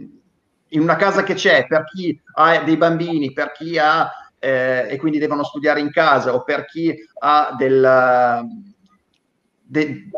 in 0.69 0.81
una 0.81 0.95
casa 0.95 1.23
che 1.23 1.33
c'è 1.33 1.67
per 1.67 1.85
chi 1.85 2.19
ha 2.35 2.63
dei 2.63 2.77
bambini, 2.77 3.33
per 3.33 3.51
chi 3.51 3.77
ha 3.77 4.09
eh, 4.39 4.87
e 4.89 4.97
quindi 4.97 5.19
devono 5.19 5.43
studiare 5.43 5.79
in 5.79 5.91
casa 5.91 6.33
o 6.33 6.43
per 6.43 6.65
chi 6.65 6.95
ha 7.19 7.53
del, 7.55 8.47
de, 9.71 10.09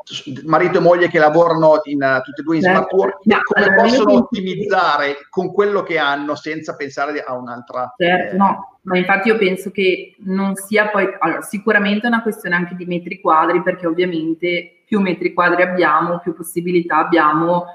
marito 0.45 0.79
e 0.79 0.81
moglie 0.81 1.09
che 1.09 1.19
lavorano 1.19 1.79
in, 1.83 2.01
uh, 2.01 2.21
tutti 2.23 2.41
e 2.41 2.43
due 2.43 2.55
in 2.55 2.63
certo. 2.63 2.77
smart 2.77 2.93
work, 2.93 3.25
no, 3.25 3.37
come 3.43 3.65
allora, 3.65 3.83
possono 3.83 4.13
ottimizzare 4.13 5.27
con 5.29 5.53
quello 5.53 5.83
che 5.83 5.99
hanno 5.99 6.33
senza 6.33 6.75
pensare 6.75 7.21
a 7.21 7.35
un'altra... 7.35 7.93
Certo, 7.95 8.33
eh, 8.33 8.37
no, 8.37 8.79
ma 8.81 8.97
infatti 8.97 9.27
io 9.27 9.37
penso 9.37 9.69
che 9.69 10.15
non 10.25 10.55
sia 10.55 10.87
poi... 10.87 11.07
Allora, 11.19 11.41
sicuramente 11.41 12.05
è 12.05 12.07
una 12.07 12.23
questione 12.23 12.55
anche 12.55 12.75
di 12.75 12.85
metri 12.85 13.21
quadri, 13.21 13.61
perché 13.61 13.85
ovviamente 13.85 14.81
più 14.87 14.99
metri 14.99 15.33
quadri 15.33 15.61
abbiamo, 15.61 16.19
più 16.19 16.33
possibilità 16.33 16.97
abbiamo 16.97 17.65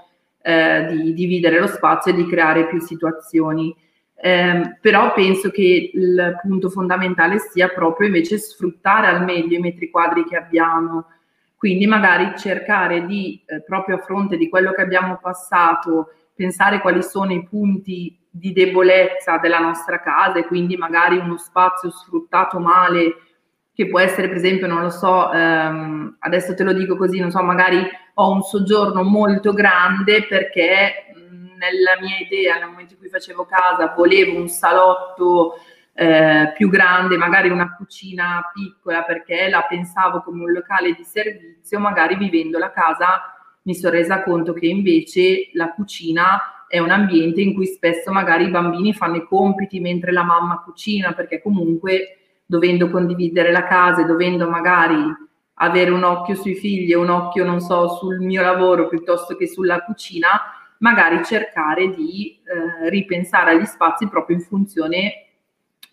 eh, 0.43 0.85
di 0.91 1.15
dividere 1.15 1.61
lo 1.61 1.69
spazio 1.69 2.11
e 2.11 2.17
di 2.17 2.27
creare 2.27 2.67
più 2.67 2.81
situazioni. 2.81 3.73
Eh, 4.21 4.79
però 4.81 5.13
penso 5.15 5.49
che 5.51 5.93
il 5.95 6.41
punto 6.43 6.71
fondamentale 6.71 7.39
sia 7.39 7.69
proprio 7.69 8.09
invece 8.09 8.37
sfruttare 8.39 9.07
al 9.07 9.23
meglio 9.23 9.57
i 9.57 9.61
metri 9.61 9.91
quadri 9.91 10.25
che 10.25 10.37
abbiamo, 10.37 11.07
quindi 11.59 11.87
magari 11.87 12.39
cercare 12.39 13.05
di, 13.05 13.43
eh, 13.45 13.63
proprio 13.63 13.97
a 13.97 13.99
fronte 13.99 14.37
di 14.37 14.49
quello 14.49 14.71
che 14.71 14.81
abbiamo 14.81 15.19
passato, 15.21 16.13
pensare 16.33 16.81
quali 16.81 17.03
sono 17.03 17.33
i 17.33 17.45
punti 17.45 18.17
di 18.31 18.53
debolezza 18.53 19.39
della 19.39 19.59
nostra 19.59 20.01
casa 20.01 20.39
e 20.39 20.47
quindi 20.47 20.77
magari 20.77 21.19
uno 21.19 21.37
spazio 21.37 21.91
sfruttato 21.91 22.61
male 22.61 23.17
che 23.75 23.89
può 23.89 23.99
essere 23.99 24.29
per 24.29 24.37
esempio, 24.37 24.69
non 24.69 24.83
lo 24.83 24.91
so, 24.91 25.33
ehm, 25.33 26.19
adesso 26.21 26.55
te 26.55 26.63
lo 26.63 26.73
dico 26.73 26.97
così, 26.97 27.19
non 27.19 27.33
so, 27.33 27.43
magari 27.43 27.85
ho 28.15 28.31
un 28.33 28.43
soggiorno 28.43 29.03
molto 29.03 29.53
grande 29.53 30.27
perché 30.27 31.07
nella 31.59 31.99
mia 32.01 32.19
idea, 32.19 32.57
nel 32.59 32.69
momento 32.69 32.93
in 32.93 33.01
cui 33.01 33.09
facevo 33.09 33.45
casa, 33.47 33.93
volevo 33.97 34.39
un 34.39 34.49
salotto 34.49 35.59
eh, 36.01 36.53
più 36.55 36.69
grande, 36.69 37.17
magari 37.17 37.49
una 37.49 37.75
cucina 37.75 38.49
piccola 38.55 39.03
perché 39.03 39.49
la 39.49 39.67
pensavo 39.69 40.23
come 40.23 40.45
un 40.45 40.53
locale 40.53 40.93
di 40.93 41.03
servizio, 41.03 41.81
magari 41.81 42.15
vivendo 42.15 42.57
la 42.57 42.71
casa 42.71 43.35
mi 43.63 43.75
sono 43.75 43.95
resa 43.95 44.23
conto 44.23 44.53
che 44.53 44.67
invece 44.67 45.51
la 45.55 45.73
cucina 45.73 46.67
è 46.69 46.79
un 46.79 46.91
ambiente 46.91 47.41
in 47.41 47.53
cui 47.53 47.67
spesso 47.67 48.13
magari 48.13 48.45
i 48.45 48.51
bambini 48.51 48.95
fanno 48.95 49.17
i 49.17 49.27
compiti 49.27 49.81
mentre 49.81 50.13
la 50.13 50.23
mamma 50.23 50.63
cucina, 50.65 51.15
perché 51.15 51.43
comunque 51.43 52.19
dovendo 52.47 52.91
condividere 52.91 53.51
la 53.51 53.65
casa 53.65 54.03
e 54.03 54.05
dovendo 54.05 54.49
magari 54.49 55.03
avere 55.55 55.91
un 55.91 56.05
occhio 56.05 56.37
sui 56.37 56.55
figli 56.55 56.93
e 56.93 56.97
un 56.97 57.11
occhio, 57.11 57.45
non 57.45 57.59
so, 57.59 57.89
sul 57.97 58.21
mio 58.21 58.43
lavoro 58.43 58.87
piuttosto 58.87 59.35
che 59.35 59.49
sulla 59.49 59.83
cucina, 59.83 60.29
magari 60.79 61.25
cercare 61.25 61.91
di 61.91 62.41
eh, 62.45 62.89
ripensare 62.89 63.51
agli 63.51 63.65
spazi 63.65 64.07
proprio 64.07 64.37
in 64.37 64.43
funzione 64.43 65.25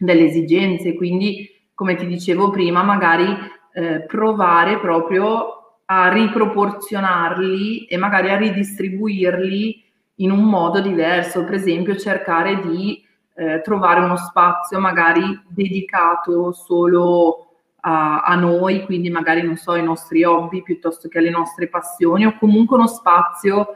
delle 0.06 0.26
esigenze. 0.26 0.94
Quindi, 0.96 1.50
come 1.74 1.96
ti 1.96 2.06
dicevo 2.06 2.50
prima, 2.50 2.84
magari 2.84 3.26
eh, 3.74 4.02
provare 4.02 4.80
proprio 4.80 5.56
a 5.86 6.10
riproporzionarli 6.10 7.86
e 7.86 7.98
magari 7.98 8.30
a 8.30 8.38
ridistribuirli 8.38 9.84
in 10.20 10.32
un 10.32 10.44
modo 10.44 10.80
diverso, 10.80 11.44
per 11.44 11.56
esempio 11.56 11.96
cercare 11.96 12.62
di 12.62 13.04
eh, 13.36 13.62
trovare 13.62 14.00
uno 14.00 14.16
spazio 14.16 14.80
magari 14.80 15.24
dedicato 15.48 16.54
solo 16.54 17.48
a, 17.82 18.22
a, 18.22 18.36
noi, 18.36 18.84
quindi 18.86 19.10
magari 19.10 19.44
non 19.44 19.58
so, 19.58 19.72
ai 19.74 19.84
nostri 19.84 20.24
hobby 20.24 20.64
piuttosto 20.64 21.08
che 21.10 21.20
alle 21.20 21.30
nostre 21.30 21.68
passioni, 21.68 22.26
o 22.26 22.38
comunque 22.38 22.78
uno 22.78 22.88
spazio 22.88 23.76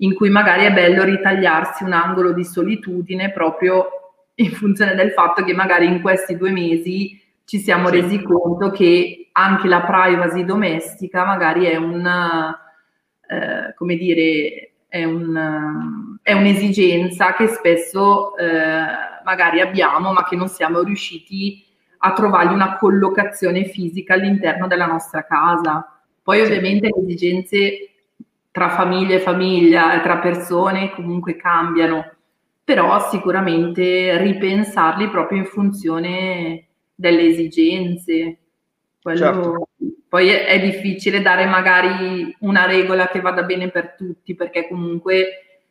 in 0.00 0.14
cui 0.14 0.30
magari 0.30 0.64
è 0.64 0.72
bello 0.72 1.02
ritagliarsi 1.04 1.82
un 1.82 1.92
angolo 1.92 2.32
di 2.32 2.44
solitudine 2.44 3.32
proprio 3.32 3.86
in 4.40 4.52
funzione 4.52 4.94
del 4.94 5.12
fatto 5.12 5.42
che 5.42 5.52
magari 5.52 5.86
in 5.86 6.00
questi 6.00 6.36
due 6.36 6.50
mesi 6.50 7.20
ci 7.44 7.58
siamo 7.58 7.88
sì. 7.88 8.00
resi 8.00 8.22
conto 8.22 8.70
che 8.70 9.30
anche 9.32 9.68
la 9.68 9.82
privacy 9.82 10.44
domestica 10.44 11.24
magari 11.24 11.64
è 11.64 11.76
un, 11.76 12.06
eh, 12.06 13.74
come 13.74 13.96
dire, 13.96 14.72
è, 14.86 15.04
un, 15.04 16.18
è 16.22 16.32
un'esigenza 16.32 17.34
che 17.34 17.46
spesso 17.48 18.36
eh, 18.36 18.84
magari 19.24 19.60
abbiamo, 19.60 20.12
ma 20.12 20.24
che 20.24 20.36
non 20.36 20.48
siamo 20.48 20.82
riusciti 20.82 21.64
a 21.98 22.12
trovargli 22.12 22.52
una 22.52 22.76
collocazione 22.76 23.64
fisica 23.64 24.14
all'interno 24.14 24.66
della 24.66 24.86
nostra 24.86 25.24
casa. 25.24 26.00
Poi 26.22 26.40
ovviamente 26.40 26.88
le 26.88 27.02
esigenze 27.02 27.90
tra 28.50 28.68
famiglia 28.70 29.16
e 29.16 29.20
famiglia 29.20 30.00
tra 30.00 30.18
persone 30.18 30.90
comunque 30.90 31.36
cambiano, 31.36 32.12
però 32.68 33.08
sicuramente 33.08 34.18
ripensarli 34.18 35.08
proprio 35.08 35.38
in 35.38 35.46
funzione 35.46 36.66
delle 36.94 37.22
esigenze. 37.22 38.36
Quello, 39.00 39.18
certo. 39.18 39.68
Poi 40.06 40.28
è, 40.28 40.44
è, 40.44 40.60
difficile 40.60 41.22
dare 41.22 41.46
magari 41.46 42.36
una 42.40 42.66
regola 42.66 43.08
che 43.08 43.22
vada 43.22 43.44
bene 43.44 43.70
per 43.70 43.94
tutti, 43.96 44.34
perché 44.34 44.68
comunque 44.68 45.62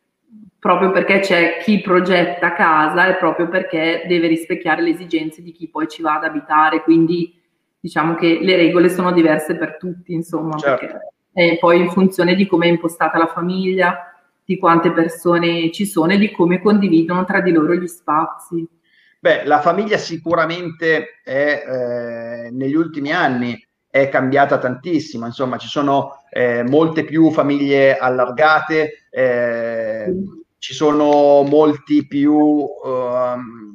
proprio 0.58 0.90
perché 0.90 1.20
c'è 1.20 1.58
chi 1.62 1.80
progetta 1.80 2.52
casa 2.52 3.06
e 3.06 3.14
proprio 3.14 3.48
perché 3.48 4.02
deve 4.08 4.26
rispecchiare 4.26 4.82
le 4.82 4.90
esigenze 4.90 5.40
di 5.40 5.52
chi 5.52 5.68
poi 5.68 5.86
ci 5.86 6.02
va 6.02 6.16
ad 6.16 6.24
abitare, 6.24 6.82
quindi 6.82 7.32
diciamo 7.78 8.16
che 8.16 8.40
le 8.42 8.56
regole 8.56 8.88
sono 8.88 9.12
diverse 9.12 9.56
per 9.56 9.76
tutti, 9.76 10.14
insomma, 10.14 10.56
certo. 10.56 10.98
è 11.32 11.58
poi 11.60 11.78
in 11.78 11.90
funzione 11.90 12.34
di 12.34 12.48
come 12.48 12.66
è 12.66 12.70
impostata 12.70 13.18
la 13.18 13.28
famiglia, 13.28 14.07
di 14.48 14.56
quante 14.56 14.92
persone 14.92 15.70
ci 15.72 15.84
sono 15.84 16.12
e 16.12 16.16
di 16.16 16.30
come 16.30 16.62
condividono 16.62 17.22
tra 17.26 17.42
di 17.42 17.52
loro 17.52 17.74
gli 17.74 17.86
spazi. 17.86 18.66
Beh, 19.20 19.44
la 19.44 19.60
famiglia 19.60 19.98
sicuramente 19.98 21.20
è, 21.22 21.64
eh, 21.66 22.50
negli 22.50 22.74
ultimi 22.74 23.12
anni 23.12 23.62
è 23.90 24.08
cambiata 24.08 24.56
tantissimo, 24.56 25.26
insomma 25.26 25.58
ci 25.58 25.68
sono 25.68 26.22
eh, 26.30 26.62
molte 26.62 27.04
più 27.04 27.30
famiglie 27.30 27.98
allargate, 27.98 29.08
eh, 29.10 30.14
ci 30.56 30.72
sono 30.72 31.42
molti 31.42 32.06
più, 32.06 32.34
um, 32.34 33.74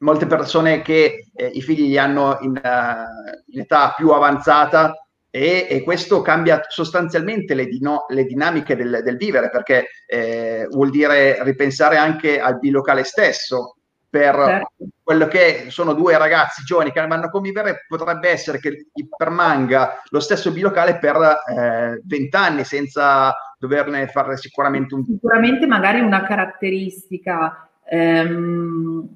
molte 0.00 0.26
persone 0.26 0.82
che 0.82 1.30
eh, 1.34 1.46
i 1.46 1.62
figli 1.62 1.86
li 1.86 1.96
hanno 1.96 2.36
in, 2.42 2.60
uh, 2.62 3.52
in 3.52 3.60
età 3.60 3.94
più 3.96 4.10
avanzata 4.10 5.07
e, 5.30 5.66
e, 5.68 5.82
questo 5.82 6.22
cambia 6.22 6.62
sostanzialmente 6.68 7.54
le, 7.54 7.66
dino, 7.66 8.06
le 8.08 8.24
dinamiche 8.24 8.76
del, 8.76 9.00
del, 9.04 9.16
vivere 9.16 9.50
perché 9.50 9.88
eh, 10.06 10.66
vuol 10.70 10.90
dire 10.90 11.42
ripensare 11.42 11.96
anche 11.96 12.40
al 12.40 12.58
bilocale 12.58 13.04
stesso 13.04 13.76
per 14.10 14.34
certo. 14.34 14.72
quello 15.02 15.26
che 15.26 15.66
sono 15.68 15.92
due 15.92 16.16
ragazzi 16.16 16.64
giovani 16.64 16.92
che 16.92 17.06
vanno 17.06 17.26
a 17.26 17.30
convivere, 17.30 17.84
potrebbe 17.86 18.30
essere 18.30 18.58
che 18.58 18.86
permanga 19.14 20.02
lo 20.08 20.20
stesso 20.20 20.50
bilocale 20.50 20.98
per 20.98 21.16
eh, 21.16 22.00
vent'anni 22.04 22.64
senza 22.64 23.34
doverne 23.58 24.06
fare 24.08 24.38
sicuramente 24.38 24.94
un... 24.94 25.04
Sicuramente 25.04 25.66
magari 25.66 26.00
una 26.00 26.22
caratteristica 26.22 27.68
ehm, 27.84 29.08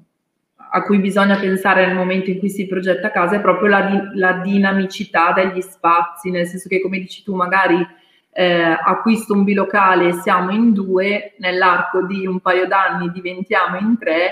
a 0.71 0.81
cui 0.83 0.99
bisogna 0.99 1.37
pensare 1.37 1.85
nel 1.85 1.95
momento 1.95 2.29
in 2.29 2.39
cui 2.39 2.49
si 2.49 2.67
progetta 2.67 3.11
casa 3.11 3.35
è 3.35 3.41
proprio 3.41 3.69
la, 3.69 4.09
la 4.13 4.31
dinamicità 4.33 5.31
degli 5.33 5.61
spazi, 5.61 6.31
nel 6.31 6.47
senso 6.47 6.67
che 6.67 6.81
come 6.81 6.99
dici 6.99 7.23
tu 7.23 7.35
magari 7.35 7.85
eh, 8.33 8.61
acquisto 8.63 9.33
un 9.33 9.43
bilocale 9.43 10.07
e 10.07 10.13
siamo 10.13 10.51
in 10.51 10.73
due, 10.73 11.33
nell'arco 11.37 12.05
di 12.05 12.25
un 12.25 12.39
paio 12.39 12.65
d'anni 12.67 13.11
diventiamo 13.11 13.77
in 13.77 13.97
tre, 13.97 14.29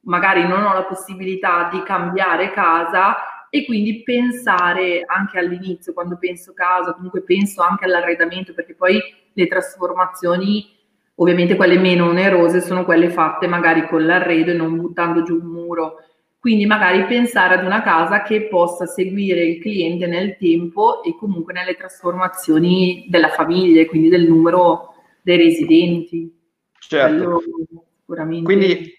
magari 0.00 0.46
non 0.46 0.64
ho 0.64 0.74
la 0.74 0.84
possibilità 0.84 1.68
di 1.70 1.82
cambiare 1.82 2.50
casa 2.50 3.16
e 3.50 3.64
quindi 3.64 4.02
pensare 4.02 5.04
anche 5.06 5.38
all'inizio, 5.38 5.92
quando 5.92 6.18
penso 6.18 6.52
casa, 6.52 6.92
comunque 6.94 7.22
penso 7.22 7.62
anche 7.62 7.84
all'arredamento, 7.84 8.52
perché 8.52 8.74
poi 8.74 9.00
le 9.32 9.46
trasformazioni, 9.46 10.76
ovviamente 11.16 11.56
quelle 11.56 11.78
meno 11.78 12.08
onerose, 12.08 12.60
sono 12.60 12.84
quelle 12.84 13.08
fatte 13.08 13.46
magari 13.46 13.86
con 13.86 14.04
l'arredo 14.04 14.50
e 14.50 14.54
non 14.54 14.76
buttando 14.76 15.22
giù 15.22 15.36
un 15.36 15.52
muro. 15.68 15.96
Quindi 16.38 16.66
magari 16.66 17.04
pensare 17.04 17.54
ad 17.54 17.64
una 17.64 17.82
casa 17.82 18.22
che 18.22 18.46
possa 18.48 18.86
seguire 18.86 19.44
il 19.44 19.60
cliente 19.60 20.06
nel 20.06 20.36
tempo 20.38 21.02
e 21.02 21.16
comunque 21.18 21.52
nelle 21.52 21.74
trasformazioni 21.74 23.06
della 23.08 23.30
famiglia, 23.30 23.84
quindi 23.86 24.08
del 24.08 24.28
numero 24.28 24.94
dei 25.20 25.36
residenti. 25.36 26.32
Certo. 26.78 27.42
sicuramente. 28.00 28.44
Quindi 28.44 28.92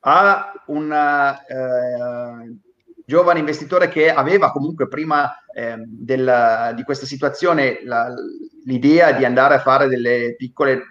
a 0.00 0.52
un 0.66 0.92
eh, 0.92 2.56
giovane 3.04 3.38
investitore 3.40 3.88
che 3.88 4.12
aveva 4.12 4.52
comunque 4.52 4.86
prima 4.86 5.42
eh, 5.52 5.76
del, 5.78 6.72
di 6.76 6.82
questa 6.84 7.06
situazione 7.06 7.80
la, 7.84 8.14
l'idea 8.64 9.12
di 9.12 9.24
andare 9.24 9.54
a 9.54 9.60
fare 9.60 9.88
delle 9.88 10.34
piccole, 10.36 10.82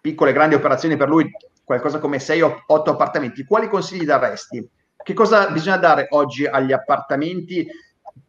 piccole, 0.00 0.32
grandi 0.32 0.54
operazioni 0.54 0.96
per 0.96 1.08
lui, 1.08 1.28
qualcosa 1.68 1.98
come 1.98 2.18
6 2.18 2.40
o 2.40 2.64
8 2.66 2.92
appartamenti, 2.92 3.44
quali 3.44 3.68
consigli 3.68 4.06
daresti? 4.06 4.66
Che 4.96 5.12
cosa 5.12 5.50
bisogna 5.50 5.76
dare 5.76 6.06
oggi 6.12 6.46
agli 6.46 6.72
appartamenti? 6.72 7.68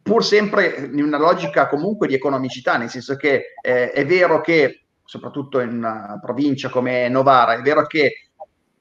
Pur 0.02 0.22
sempre 0.22 0.90
in 0.92 1.02
una 1.02 1.16
logica 1.16 1.66
comunque 1.66 2.06
di 2.06 2.12
economicità, 2.12 2.76
nel 2.76 2.90
senso 2.90 3.16
che 3.16 3.54
eh, 3.62 3.92
è 3.92 4.04
vero 4.04 4.42
che, 4.42 4.84
soprattutto 5.02 5.60
in 5.60 5.70
una 5.70 6.20
provincia 6.22 6.68
come 6.68 7.08
Novara, 7.08 7.54
è 7.54 7.62
vero 7.62 7.86
che 7.86 8.29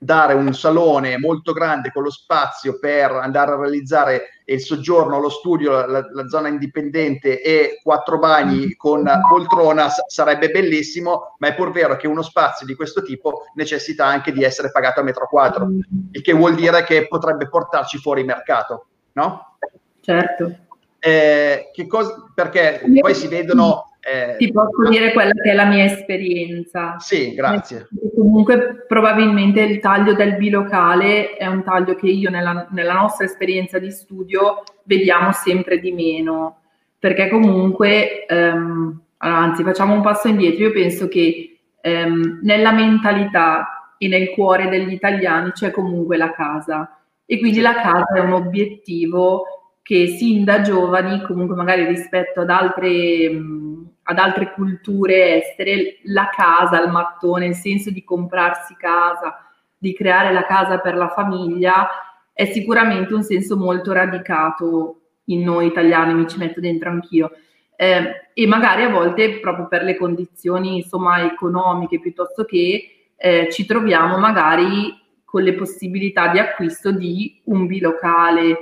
dare 0.01 0.33
un 0.33 0.53
salone 0.53 1.17
molto 1.17 1.51
grande 1.51 1.91
con 1.91 2.03
lo 2.03 2.09
spazio 2.09 2.79
per 2.79 3.11
andare 3.11 3.51
a 3.51 3.57
realizzare 3.57 4.43
il 4.45 4.61
soggiorno, 4.61 5.19
lo 5.19 5.29
studio, 5.29 5.85
la, 5.85 6.07
la 6.09 6.27
zona 6.29 6.47
indipendente 6.47 7.41
e 7.41 7.81
quattro 7.83 8.17
bagni 8.17 8.75
con 8.75 9.07
poltrona 9.27 9.89
s- 9.89 10.05
sarebbe 10.07 10.49
bellissimo, 10.49 11.35
ma 11.39 11.49
è 11.49 11.55
pur 11.55 11.71
vero 11.71 11.97
che 11.97 12.07
uno 12.07 12.21
spazio 12.21 12.65
di 12.65 12.75
questo 12.75 13.03
tipo 13.03 13.43
necessita 13.55 14.05
anche 14.05 14.31
di 14.31 14.41
essere 14.41 14.71
pagato 14.71 15.01
a 15.01 15.03
metro 15.03 15.27
quadro, 15.27 15.67
il 16.11 16.21
che 16.21 16.31
vuol 16.31 16.55
dire 16.55 16.83
che 16.85 17.05
potrebbe 17.07 17.49
portarci 17.49 17.97
fuori 17.97 18.23
mercato, 18.23 18.87
no? 19.13 19.57
Certo. 19.99 20.55
Eh, 20.97 21.71
che 21.73 21.87
cosa, 21.87 22.25
perché 22.33 22.81
poi 22.99 23.13
si 23.13 23.27
vedono 23.27 23.88
eh, 24.11 24.35
Ti 24.37 24.51
posso 24.51 24.81
no. 24.81 24.89
dire 24.89 25.13
quella 25.13 25.31
che 25.31 25.51
è 25.51 25.53
la 25.53 25.65
mia 25.65 25.83
esperienza. 25.83 26.95
Sì, 26.97 27.35
grazie. 27.35 27.87
Comunque 28.15 28.85
probabilmente 28.87 29.61
il 29.61 29.79
taglio 29.79 30.13
del 30.13 30.35
bilocale 30.35 31.35
è 31.35 31.45
un 31.45 31.63
taglio 31.63 31.93
che 31.93 32.07
io 32.07 32.31
nella, 32.31 32.67
nella 32.71 32.93
nostra 32.93 33.25
esperienza 33.25 33.77
di 33.77 33.91
studio 33.91 34.63
vediamo 34.83 35.31
sempre 35.31 35.79
di 35.79 35.91
meno, 35.91 36.61
perché 36.97 37.29
comunque, 37.29 38.25
ehm, 38.25 38.99
anzi 39.17 39.63
facciamo 39.63 39.93
un 39.93 40.01
passo 40.01 40.27
indietro, 40.27 40.63
io 40.63 40.71
penso 40.71 41.07
che 41.07 41.59
ehm, 41.79 42.39
nella 42.41 42.71
mentalità 42.71 43.93
e 43.99 44.07
nel 44.07 44.31
cuore 44.31 44.69
degli 44.69 44.91
italiani 44.91 45.51
c'è 45.51 45.69
comunque 45.69 46.17
la 46.17 46.31
casa 46.31 46.97
e 47.25 47.37
quindi 47.37 47.59
la 47.59 47.75
casa 47.75 48.15
è 48.15 48.21
un 48.21 48.31
obiettivo 48.31 49.43
che 49.83 50.07
sin 50.07 50.43
da 50.43 50.61
giovani, 50.61 51.21
comunque 51.21 51.55
magari 51.55 51.85
rispetto 51.85 52.41
ad 52.41 52.49
altre... 52.49 53.29
Mh, 53.29 53.68
ad 54.09 54.17
altre 54.17 54.53
culture 54.53 55.43
estere, 55.43 55.99
la 56.05 56.29
casa, 56.35 56.81
il 56.83 56.89
mattone, 56.89 57.45
il 57.45 57.53
senso 57.53 57.91
di 57.91 58.03
comprarsi 58.03 58.75
casa, 58.75 59.45
di 59.77 59.93
creare 59.93 60.33
la 60.33 60.47
casa 60.47 60.79
per 60.79 60.95
la 60.95 61.09
famiglia, 61.09 61.87
è 62.33 62.45
sicuramente 62.45 63.13
un 63.13 63.21
senso 63.21 63.55
molto 63.55 63.93
radicato 63.93 65.01
in 65.25 65.43
noi 65.43 65.67
italiani, 65.67 66.15
mi 66.15 66.27
ci 66.27 66.39
metto 66.39 66.59
dentro 66.59 66.89
anch'io. 66.89 67.31
Eh, 67.75 68.31
e 68.33 68.47
magari 68.47 68.81
a 68.81 68.89
volte 68.89 69.39
proprio 69.39 69.67
per 69.67 69.83
le 69.83 69.95
condizioni 69.95 70.77
insomma 70.77 71.23
economiche 71.23 71.99
piuttosto 71.99 72.43
che 72.45 73.11
eh, 73.15 73.47
ci 73.51 73.65
troviamo 73.65 74.17
magari 74.17 74.99
con 75.23 75.43
le 75.43 75.53
possibilità 75.53 76.29
di 76.29 76.39
acquisto 76.39 76.91
di 76.91 77.39
un 77.45 77.67
bilocale 77.67 78.57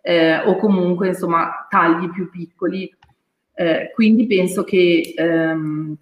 eh, 0.00 0.38
o 0.38 0.56
comunque 0.56 1.08
insomma 1.08 1.66
tagli 1.68 2.08
più 2.08 2.30
piccoli 2.30 2.90
eh, 3.54 3.90
quindi 3.94 4.26
penso 4.26 4.64
che 4.64 5.12
ehm, 5.16 5.96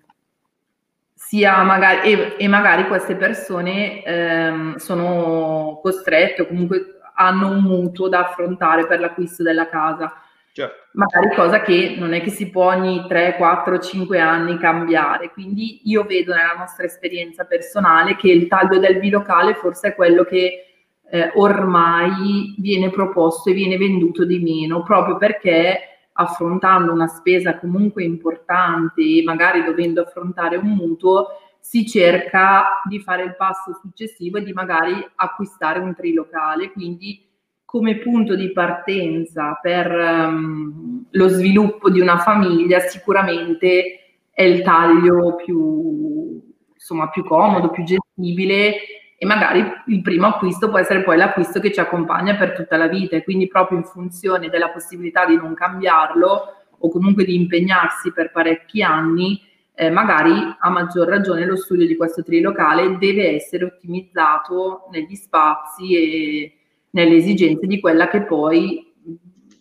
sia 1.14 1.62
magari, 1.62 2.12
e, 2.12 2.34
e, 2.38 2.48
magari 2.48 2.86
queste 2.86 3.14
persone 3.16 4.02
ehm, 4.02 4.76
sono 4.76 5.78
costrette 5.82 6.42
o 6.42 6.46
comunque 6.46 7.00
hanno 7.14 7.50
un 7.50 7.62
mutuo 7.62 8.08
da 8.08 8.26
affrontare 8.26 8.86
per 8.86 9.00
l'acquisto 9.00 9.42
della 9.42 9.68
casa. 9.68 10.12
Certo. 10.52 10.88
Magari 10.92 11.34
cosa 11.34 11.60
che 11.60 11.94
non 11.96 12.12
è 12.14 12.22
che 12.22 12.30
si 12.30 12.50
può 12.50 12.66
ogni 12.66 13.04
3, 13.06 13.36
4, 13.36 13.78
5 13.78 14.18
anni 14.18 14.58
cambiare. 14.58 15.30
Quindi 15.30 15.82
io 15.84 16.02
vedo 16.04 16.34
nella 16.34 16.56
nostra 16.58 16.84
esperienza 16.84 17.44
personale 17.44 18.16
che 18.16 18.30
il 18.30 18.48
taglio 18.48 18.78
del 18.78 18.98
bilocale 18.98 19.54
forse 19.54 19.88
è 19.88 19.94
quello 19.94 20.24
che 20.24 20.66
eh, 21.08 21.30
ormai 21.34 22.54
viene 22.58 22.90
proposto 22.90 23.50
e 23.50 23.54
viene 23.54 23.76
venduto 23.76 24.24
di 24.24 24.40
meno, 24.40 24.82
proprio 24.82 25.16
perché 25.16 25.89
affrontando 26.20 26.92
una 26.92 27.06
spesa 27.06 27.58
comunque 27.58 28.04
importante 28.04 29.00
e 29.00 29.22
magari 29.24 29.64
dovendo 29.64 30.02
affrontare 30.02 30.56
un 30.56 30.68
mutuo, 30.68 31.28
si 31.58 31.86
cerca 31.86 32.82
di 32.86 33.00
fare 33.00 33.24
il 33.24 33.36
passo 33.36 33.78
successivo 33.80 34.38
e 34.38 34.42
di 34.42 34.52
magari 34.52 34.94
acquistare 35.16 35.78
un 35.78 35.94
trilocale. 35.94 36.72
Quindi 36.72 37.26
come 37.64 37.98
punto 37.98 38.34
di 38.34 38.52
partenza 38.52 39.58
per 39.62 39.90
um, 39.90 41.04
lo 41.10 41.28
sviluppo 41.28 41.88
di 41.88 42.00
una 42.00 42.18
famiglia 42.18 42.80
sicuramente 42.80 44.16
è 44.30 44.42
il 44.42 44.62
taglio 44.62 45.36
più, 45.36 46.42
insomma, 46.72 47.08
più 47.10 47.24
comodo, 47.24 47.70
più 47.70 47.84
gestibile 47.84 48.99
e 49.22 49.26
magari 49.26 49.62
il 49.88 50.00
primo 50.00 50.28
acquisto 50.28 50.70
può 50.70 50.78
essere 50.78 51.02
poi 51.02 51.18
l'acquisto 51.18 51.60
che 51.60 51.70
ci 51.70 51.78
accompagna 51.78 52.36
per 52.36 52.54
tutta 52.54 52.78
la 52.78 52.88
vita 52.88 53.16
e 53.16 53.22
quindi 53.22 53.48
proprio 53.48 53.76
in 53.76 53.84
funzione 53.84 54.48
della 54.48 54.70
possibilità 54.70 55.26
di 55.26 55.36
non 55.36 55.52
cambiarlo 55.52 56.54
o 56.78 56.88
comunque 56.88 57.26
di 57.26 57.34
impegnarsi 57.34 58.14
per 58.14 58.30
parecchi 58.30 58.82
anni, 58.82 59.38
eh, 59.74 59.90
magari 59.90 60.32
a 60.58 60.70
maggior 60.70 61.06
ragione 61.06 61.44
lo 61.44 61.56
studio 61.56 61.86
di 61.86 61.96
questo 61.96 62.22
trilocale 62.22 62.96
deve 62.96 63.34
essere 63.34 63.66
ottimizzato 63.66 64.88
negli 64.90 65.14
spazi 65.16 65.94
e 65.94 66.54
nelle 66.92 67.16
esigenze 67.16 67.66
di 67.66 67.78
quella 67.78 68.08
che 68.08 68.22
poi 68.22 68.90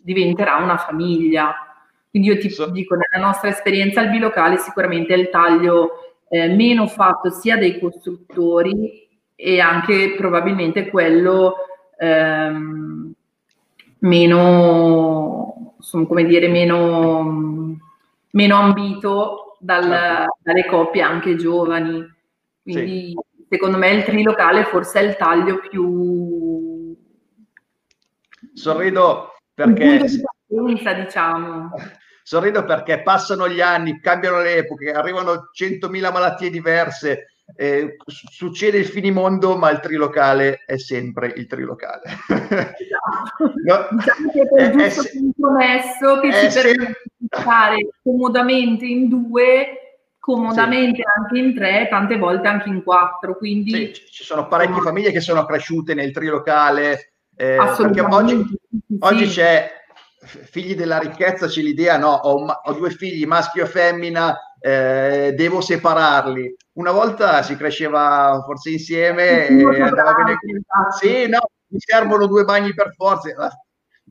diventerà 0.02 0.56
una 0.56 0.78
famiglia. 0.78 1.54
Quindi 2.10 2.30
io 2.30 2.38
ti 2.38 2.48
dico, 2.72 2.96
nella 2.96 3.26
nostra 3.26 3.50
esperienza 3.50 4.00
il 4.00 4.10
bilocale 4.10 4.56
sicuramente 4.56 5.14
è 5.14 5.18
il 5.18 5.30
taglio 5.30 6.22
eh, 6.30 6.48
meno 6.48 6.88
fatto 6.88 7.30
sia 7.30 7.58
dai 7.58 7.78
costruttori 7.78 9.08
e 9.42 9.62
anche 9.62 10.16
probabilmente 10.18 10.90
quello 10.90 11.56
ehm, 11.98 13.14
meno, 14.00 15.76
insomma, 15.78 16.08
come 16.08 16.26
dire, 16.26 16.50
meno, 16.50 17.78
meno 18.32 18.56
ambito 18.58 19.56
dal, 19.62 19.84
certo. 19.84 20.38
dalle 20.42 20.66
coppie 20.66 21.02
anche 21.02 21.38
giovani. 21.38 22.06
Quindi 22.62 23.14
sì. 23.16 23.46
secondo 23.48 23.78
me 23.78 23.92
il 23.92 24.04
trilocale 24.04 24.66
forse 24.66 25.00
è 25.00 25.04
il 25.04 25.16
taglio 25.16 25.60
più... 25.70 26.98
Sorrido 28.54 29.36
perché... 29.54 30.06
Pensa, 30.48 30.94
diciamo. 30.94 31.72
Sorrido 32.24 32.66
perché 32.66 33.02
passano 33.04 33.48
gli 33.48 33.62
anni, 33.62 34.02
cambiano 34.02 34.42
le 34.42 34.58
epoche, 34.58 34.92
arrivano 34.92 35.50
100.000 35.58 36.12
malattie 36.12 36.50
diverse, 36.50 37.29
eh, 37.56 37.98
succede 38.06 38.78
il 38.78 38.86
finimondo, 38.86 39.58
ma 39.58 39.70
il 39.72 39.80
trilocale 39.80 40.64
è 40.66 40.78
sempre 40.78 41.34
il 41.36 41.48
trilocale. 41.48 42.04
Esatto. 42.30 43.54
no, 43.64 43.88
diciamo 43.92 44.32
che 44.32 44.48
per 44.48 44.70
è, 44.70 44.72
giusto 44.72 45.02
è, 45.02 45.12
compromesso 45.20 46.20
che 46.20 46.34
ci 46.34 46.62
permette 46.62 47.02
di 47.18 47.28
stare 47.30 47.90
comodamente 48.04 48.86
in 48.86 49.10
due 49.10 49.90
comodamente 50.20 50.98
sì. 50.98 51.04
anche 51.18 51.40
in 51.40 51.56
tre, 51.56 51.88
tante 51.90 52.18
volte 52.18 52.48
anche 52.48 52.70
in 52.70 52.84
quattro. 52.84 53.36
Quindi 53.36 53.72
sì, 53.72 53.94
ci 54.12 54.24
sono 54.24 54.48
parecchie 54.48 54.76
no. 54.76 54.82
famiglie 54.82 55.12
che 55.12 55.22
sono 55.22 55.46
cresciute 55.46 55.94
nel 55.94 56.12
trilocale. 56.12 57.14
Eh, 57.36 57.58
perché 57.78 58.02
oggi, 58.02 58.36
sì. 58.36 58.98
oggi 59.00 59.26
c'è 59.28 59.72
figli 60.22 60.76
della 60.76 61.00
ricchezza, 61.00 61.48
c'è 61.48 61.62
l'idea, 61.62 61.98
no, 61.98 62.12
ho, 62.12 62.46
ho 62.46 62.74
due 62.74 62.92
figli, 62.92 63.26
maschio 63.26 63.64
e 63.64 63.68
femmina, 63.68 64.38
eh, 64.60 65.34
devo 65.36 65.62
separarli. 65.62 66.56
Una 66.74 66.92
volta 66.92 67.42
si 67.42 67.56
cresceva 67.56 68.42
forse 68.46 68.72
insieme 68.72 69.48
e 69.48 69.82
andava 69.82 70.14
bene. 70.14 70.38
Sì, 70.98 71.28
no, 71.28 71.40
mi 71.68 71.80
servono 71.80 72.28
due 72.28 72.44
bagni 72.44 72.74
per 72.74 72.94
forza. 72.96 73.30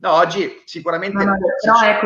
No, 0.01 0.13
oggi 0.13 0.61
sicuramente 0.65 1.23
no, 1.23 1.31
no, 1.31 1.37
però 1.61 1.79
ecco, 1.89 2.05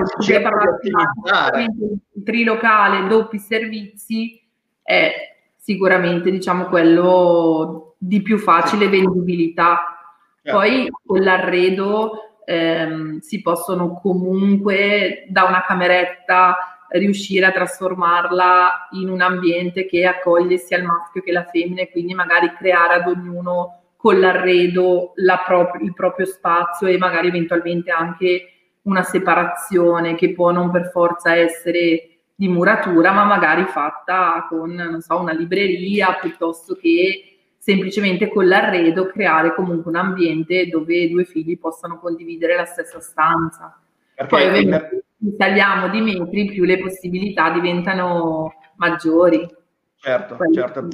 il 2.14 2.24
trilocale, 2.24 3.08
doppi 3.08 3.38
servizi 3.38 4.42
è 4.82 5.12
sicuramente 5.56 6.32
diciamo 6.32 6.66
quello 6.66 7.96
di 7.98 8.22
più 8.22 8.40
facile 8.40 8.90
vendibilità. 8.90 9.98
Certo. 10.42 10.58
Poi 10.58 10.90
con 11.06 11.22
l'arredo 11.22 12.42
ehm, 12.46 13.20
si 13.20 13.42
possono 13.42 14.00
comunque 14.00 15.26
da 15.30 15.44
una 15.44 15.64
cameretta 15.66 16.73
riuscire 16.94 17.46
a 17.46 17.52
trasformarla 17.52 18.90
in 18.92 19.10
un 19.10 19.22
ambiente 19.22 19.86
che 19.86 20.06
accoglie 20.06 20.58
sia 20.58 20.78
il 20.78 20.84
maschio 20.84 21.22
che 21.22 21.32
la 21.32 21.46
femmina 21.46 21.82
e 21.82 21.90
quindi 21.90 22.14
magari 22.14 22.54
creare 22.58 22.96
ad 22.96 23.08
ognuno 23.08 23.82
con 23.96 24.20
l'arredo 24.20 25.14
pro- 25.46 25.72
il 25.82 25.94
proprio 25.94 26.26
spazio 26.26 26.88
e 26.88 26.98
magari 26.98 27.30
eventualmente 27.30 27.90
anche 27.90 28.48
una 28.84 29.02
separazione 29.02 30.16
che 30.16 30.34
può 30.34 30.52
non 30.52 30.72
per 30.72 30.90
forza 30.92 31.34
essere 31.36 32.10
di 32.36 32.48
muratura, 32.48 33.12
ma 33.12 33.24
magari 33.24 33.64
fatta 33.66 34.46
con, 34.50 34.72
non 34.72 35.02
so, 35.02 35.20
una 35.20 35.32
libreria 35.32 36.18
piuttosto 36.20 36.76
che 36.76 37.38
semplicemente 37.58 38.28
con 38.28 38.46
l'arredo 38.48 39.06
creare 39.06 39.56
comunque 39.56 39.90
un 39.90 39.98
ambiente 39.98 40.68
dove 40.68 40.96
i 40.98 41.10
due 41.10 41.24
figli 41.24 41.58
possano 41.58 41.98
condividere 41.98 42.56
la 42.58 42.66
stessa 42.66 43.00
stanza. 43.00 43.80
Perché 44.14 44.30
Poi 44.30 44.46
ovviamente 44.46 45.04
più 45.24 45.38
tagliamo 45.38 45.88
di 45.88 46.02
metri, 46.02 46.48
più 46.48 46.66
le 46.66 46.80
possibilità 46.80 47.50
diventano 47.50 48.54
maggiori. 48.76 49.48
Certo, 49.96 50.36
Poi, 50.36 50.54
certo. 50.54 50.88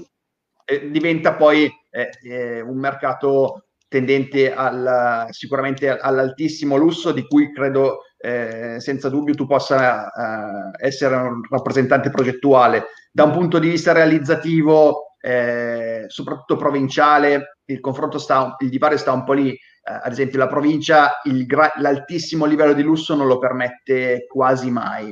E 0.64 0.92
diventa 0.92 1.34
poi 1.34 1.68
è, 1.90 2.10
è 2.22 2.60
un 2.60 2.78
mercato 2.78 3.64
tendente 3.88 4.54
al, 4.54 5.26
sicuramente 5.32 5.90
all'altissimo 5.90 6.76
lusso 6.76 7.12
di 7.12 7.26
cui 7.26 7.52
credo 7.52 8.02
eh, 8.20 8.76
senza 8.80 9.10
dubbio 9.10 9.34
tu 9.34 9.48
possa 9.48 10.12
eh, 10.12 10.86
essere 10.86 11.16
un 11.16 11.42
rappresentante 11.50 12.12
progettuale. 12.12 12.86
Da 13.12 13.24
un 13.24 13.32
punto 13.32 13.58
di 13.58 13.70
vista 13.70 13.94
realizzativo, 13.94 15.16
eh, 15.20 16.04
soprattutto 16.08 16.56
provinciale, 16.56 17.58
il 17.66 17.80
confronto 17.80 18.20
sta, 18.20 18.56
il 18.60 18.70
divario 18.70 18.98
sta 18.98 19.12
un 19.12 19.24
po' 19.24 19.34
lì. 19.34 19.58
Eh, 19.90 20.00
ad 20.04 20.12
esempio, 20.12 20.38
la 20.38 20.48
provincia, 20.48 21.20
gra- 21.24 21.74
l'altissimo 21.78 22.46
livello 22.46 22.74
di 22.74 22.84
lusso 22.84 23.16
non 23.16 23.26
lo 23.26 23.40
permette 23.40 24.28
quasi 24.28 24.70
mai. 24.70 25.12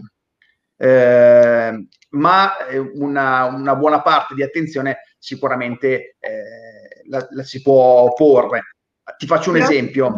Eh, 0.79 1.87
ma 2.09 2.67
eh, 2.67 2.77
una, 2.77 3.45
una, 3.45 3.75
buona 3.75 4.01
parte 4.03 4.35
di 4.35 4.43
attenzione 4.43 4.99
sicuramente 5.17 6.17
eh, 6.19 7.09
la, 7.09 7.25
la, 7.31 7.43
si 7.43 7.63
può 7.63 8.13
porre. 8.13 8.75
Ti 9.17 9.25
faccio 9.25 9.49
un 9.49 9.57
esempio. 9.57 10.13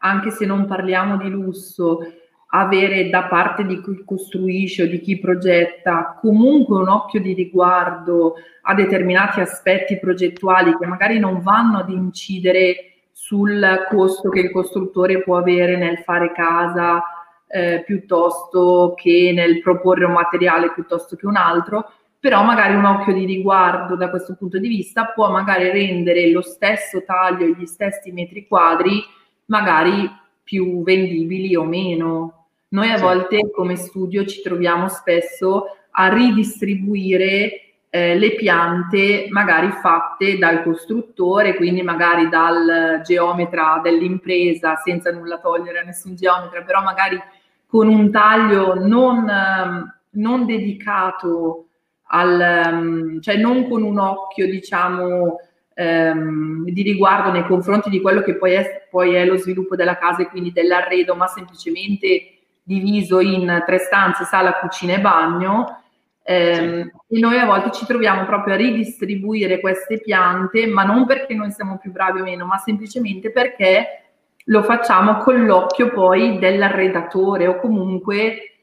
Anche 0.00 0.30
se 0.32 0.44
non 0.44 0.66
parliamo 0.66 1.16
di 1.16 1.28
lusso, 1.28 2.00
avere 2.48 3.08
da 3.10 3.24
parte 3.24 3.64
di 3.64 3.80
chi 3.80 4.02
costruisce 4.04 4.82
o 4.82 4.86
di 4.86 5.00
chi 5.00 5.18
progetta 5.18 6.18
comunque 6.20 6.78
un 6.78 6.88
occhio 6.88 7.20
di 7.20 7.32
riguardo 7.32 8.34
a 8.62 8.74
determinati 8.74 9.40
aspetti 9.40 9.98
progettuali 9.98 10.76
che 10.76 10.86
magari 10.86 11.18
non 11.18 11.40
vanno 11.42 11.78
ad 11.78 11.90
incidere 11.90 12.93
sul 13.16 13.86
costo 13.88 14.28
che 14.28 14.40
il 14.40 14.50
costruttore 14.50 15.22
può 15.22 15.36
avere 15.36 15.76
nel 15.76 15.98
fare 15.98 16.32
casa 16.32 17.00
eh, 17.46 17.84
piuttosto 17.86 18.94
che 18.96 19.30
nel 19.32 19.60
proporre 19.60 20.04
un 20.04 20.12
materiale 20.12 20.72
piuttosto 20.72 21.14
che 21.14 21.24
un 21.24 21.36
altro, 21.36 21.92
però 22.18 22.42
magari 22.42 22.74
un 22.74 22.84
occhio 22.84 23.14
di 23.14 23.24
riguardo 23.24 23.94
da 23.94 24.10
questo 24.10 24.34
punto 24.34 24.58
di 24.58 24.66
vista 24.66 25.12
può 25.14 25.30
magari 25.30 25.70
rendere 25.70 26.28
lo 26.32 26.42
stesso 26.42 27.04
taglio 27.04 27.44
e 27.44 27.54
gli 27.56 27.66
stessi 27.66 28.10
metri 28.10 28.48
quadri 28.48 29.00
magari 29.46 30.10
più 30.42 30.82
vendibili 30.82 31.54
o 31.54 31.62
meno. 31.62 32.46
Noi 32.70 32.90
a 32.90 32.96
sì. 32.96 33.02
volte 33.02 33.50
come 33.52 33.76
studio 33.76 34.24
ci 34.24 34.42
troviamo 34.42 34.88
spesso 34.88 35.66
a 35.92 36.12
ridistribuire 36.12 37.63
eh, 37.94 38.18
le 38.18 38.34
piante 38.34 39.28
magari 39.30 39.70
fatte 39.70 40.36
dal 40.36 40.64
costruttore, 40.64 41.54
quindi 41.54 41.80
magari 41.82 42.28
dal 42.28 43.02
geometra 43.04 43.78
dell'impresa, 43.80 44.74
senza 44.74 45.12
nulla 45.12 45.38
togliere 45.38 45.78
a 45.78 45.84
nessun 45.84 46.16
geometra, 46.16 46.62
però 46.62 46.82
magari 46.82 47.22
con 47.68 47.86
un 47.86 48.10
taglio 48.10 48.74
non, 48.74 49.28
ehm, 49.28 49.94
non 50.10 50.44
dedicato 50.44 51.66
al, 52.06 52.40
ehm, 52.40 53.20
cioè 53.20 53.36
non 53.36 53.68
con 53.68 53.84
un 53.84 54.00
occhio, 54.00 54.46
diciamo, 54.46 55.36
ehm, 55.74 56.64
di 56.64 56.82
riguardo 56.82 57.30
nei 57.30 57.46
confronti 57.46 57.90
di 57.90 58.00
quello 58.00 58.22
che 58.22 58.34
poi 58.34 58.54
è, 58.54 58.88
poi 58.90 59.14
è 59.14 59.24
lo 59.24 59.36
sviluppo 59.36 59.76
della 59.76 59.98
casa 59.98 60.22
e 60.22 60.26
quindi 60.26 60.50
dell'arredo, 60.50 61.14
ma 61.14 61.28
semplicemente 61.28 62.38
diviso 62.60 63.20
in 63.20 63.62
tre 63.64 63.78
stanze, 63.78 64.24
sala, 64.24 64.54
cucina 64.54 64.94
e 64.94 65.00
bagno. 65.00 65.83
Eh, 66.26 66.54
sì. 66.54 67.16
E 67.16 67.20
noi 67.20 67.38
a 67.38 67.44
volte 67.44 67.70
ci 67.70 67.84
troviamo 67.84 68.24
proprio 68.24 68.54
a 68.54 68.56
ridistribuire 68.56 69.60
queste 69.60 70.00
piante, 70.00 70.66
ma 70.66 70.82
non 70.82 71.04
perché 71.04 71.34
noi 71.34 71.52
siamo 71.52 71.78
più 71.78 71.92
bravi 71.92 72.20
o 72.20 72.24
meno, 72.24 72.46
ma 72.46 72.56
semplicemente 72.56 73.30
perché 73.30 74.04
lo 74.46 74.62
facciamo 74.62 75.18
con 75.18 75.44
l'occhio 75.44 75.90
poi 75.90 76.38
dell'arredatore 76.38 77.46
o 77.46 77.56
comunque 77.56 78.54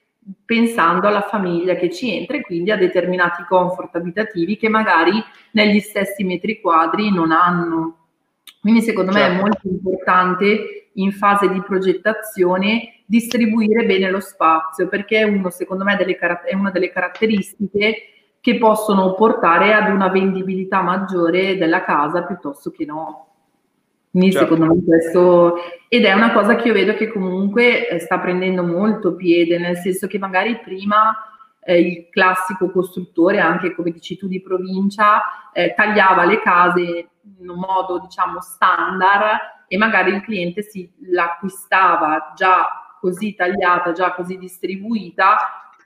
pensando 0.46 1.08
alla 1.08 1.22
famiglia 1.22 1.76
che 1.76 1.90
ci 1.92 2.16
entra 2.16 2.38
e 2.38 2.42
quindi 2.42 2.72
a 2.72 2.78
determinati 2.78 3.44
comfort 3.48 3.96
abitativi 3.96 4.58
che 4.58 4.70
magari 4.70 5.14
negli 5.52 5.80
stessi 5.80 6.24
metri 6.24 6.60
quadri 6.60 7.12
non 7.12 7.32
hanno. 7.32 7.98
Quindi 8.60 8.82
secondo 8.82 9.12
certo. 9.12 9.28
me 9.28 9.34
è 9.34 9.38
certo. 9.38 9.48
molto 9.48 9.68
importante 9.68 10.81
in 10.94 11.12
fase 11.12 11.50
di 11.50 11.62
progettazione 11.62 13.02
distribuire 13.06 13.86
bene 13.86 14.10
lo 14.10 14.20
spazio 14.20 14.88
perché 14.88 15.20
è, 15.20 15.24
uno, 15.24 15.50
secondo 15.50 15.84
me 15.84 15.96
delle, 15.96 16.18
è 16.18 16.56
una 16.56 16.72
delle 16.72 16.92
caratteristiche 16.92 17.96
che 18.40 18.58
possono 18.58 19.14
portare 19.14 19.74
ad 19.74 19.92
una 19.92 20.10
vendibilità 20.10 20.82
maggiore 20.82 21.58
della 21.58 21.84
casa 21.84 22.24
piuttosto 22.24 22.72
che 22.72 22.86
no. 22.86 23.28
Quindi 24.10 24.32
certo. 24.32 24.56
secondo 24.56 24.74
me 24.74 24.84
questo, 24.84 25.56
ed 25.88 26.04
è 26.04 26.12
una 26.12 26.34
cosa 26.34 26.56
che 26.56 26.68
io 26.68 26.74
vedo 26.74 26.96
che 26.96 27.08
comunque 27.08 27.88
eh, 27.88 28.00
sta 28.00 28.20
prendendo 28.20 28.64
molto 28.64 29.16
piede, 29.16 29.58
nel 29.58 29.78
senso 29.78 30.08
che 30.08 30.18
magari 30.18 30.60
prima 30.60 31.16
eh, 31.64 31.80
il 31.80 32.10
classico 32.10 32.72
costruttore, 32.72 33.40
anche 33.40 33.74
come 33.74 33.92
dici 33.92 34.18
tu 34.18 34.28
di 34.28 34.42
provincia, 34.42 35.52
eh, 35.54 35.74
tagliava 35.76 36.26
le 36.26 36.42
case 36.42 37.08
in 37.40 37.50
un 37.50 37.60
modo 37.60 38.00
diciamo 38.00 38.42
standard 38.42 39.38
e 39.72 39.78
magari 39.78 40.12
il 40.12 40.22
cliente 40.22 40.64
si 40.64 40.92
l'acquistava 41.06 42.34
già 42.36 42.98
così 43.00 43.34
tagliata, 43.34 43.94
già 43.94 44.12
così 44.12 44.38
distribuita 44.38 45.38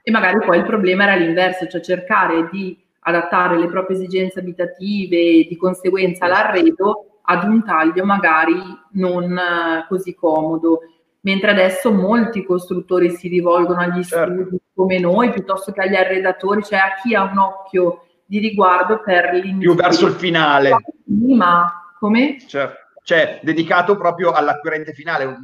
e 0.02 0.10
magari 0.10 0.44
poi 0.44 0.58
il 0.58 0.64
problema 0.64 1.04
era 1.04 1.14
l'inverso, 1.14 1.68
cioè 1.68 1.80
cercare 1.80 2.48
di 2.50 2.76
adattare 3.02 3.56
le 3.56 3.68
proprie 3.68 3.96
esigenze 3.96 4.40
abitative 4.40 5.16
e 5.16 5.46
di 5.48 5.56
conseguenza 5.56 6.26
l'arredo 6.26 7.20
ad 7.22 7.44
un 7.44 7.64
taglio 7.64 8.04
magari 8.04 8.60
non 8.94 9.38
eh, 9.38 9.86
così 9.88 10.16
comodo. 10.16 10.80
Mentre 11.20 11.52
adesso 11.52 11.92
molti 11.92 12.44
costruttori 12.44 13.10
si 13.10 13.28
rivolgono 13.28 13.82
agli 13.82 14.02
certo. 14.02 14.32
studi 14.32 14.60
come 14.74 14.98
noi 14.98 15.30
piuttosto 15.30 15.70
che 15.70 15.82
agli 15.82 15.94
arredatori, 15.94 16.64
cioè 16.64 16.80
a 16.80 17.00
chi 17.00 17.14
ha 17.14 17.22
un 17.22 17.38
occhio 17.38 18.02
di 18.24 18.40
riguardo 18.40 19.00
per 19.00 19.32
l'inizio. 19.32 19.74
Più 19.74 19.80
verso 19.80 20.06
il 20.08 20.14
finale. 20.14 20.76
Ma 21.04 21.94
come? 22.00 22.38
Certo. 22.44 22.85
Cioè, 23.06 23.38
dedicato 23.40 23.96
proprio 23.96 24.32
all'acquirente 24.32 24.92
finale, 24.92 25.38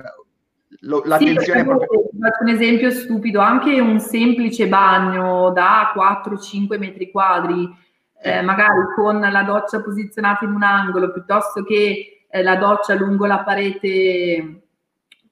l'attenzione 0.81 1.61
sì, 1.61 1.65
proprio... 1.65 2.09
Faccio 2.19 2.43
un 2.43 2.49
esempio 2.49 2.91
stupido, 2.91 3.39
anche 3.39 3.79
un 3.79 4.01
semplice 4.01 4.67
bagno 4.67 5.53
da 5.53 5.93
4-5 5.95 6.77
metri 6.77 7.09
quadri 7.13 7.73
eh, 8.21 8.43
magari 8.43 8.93
con 8.97 9.21
la 9.21 9.43
doccia 9.45 9.81
posizionata 9.81 10.45
in 10.45 10.51
un 10.55 10.65
angolo 10.65 11.13
piuttosto 11.13 11.63
che 11.63 12.27
eh, 12.29 12.43
la 12.43 12.57
doccia 12.57 12.95
lungo 12.95 13.27
la 13.27 13.45
parete 13.45 14.63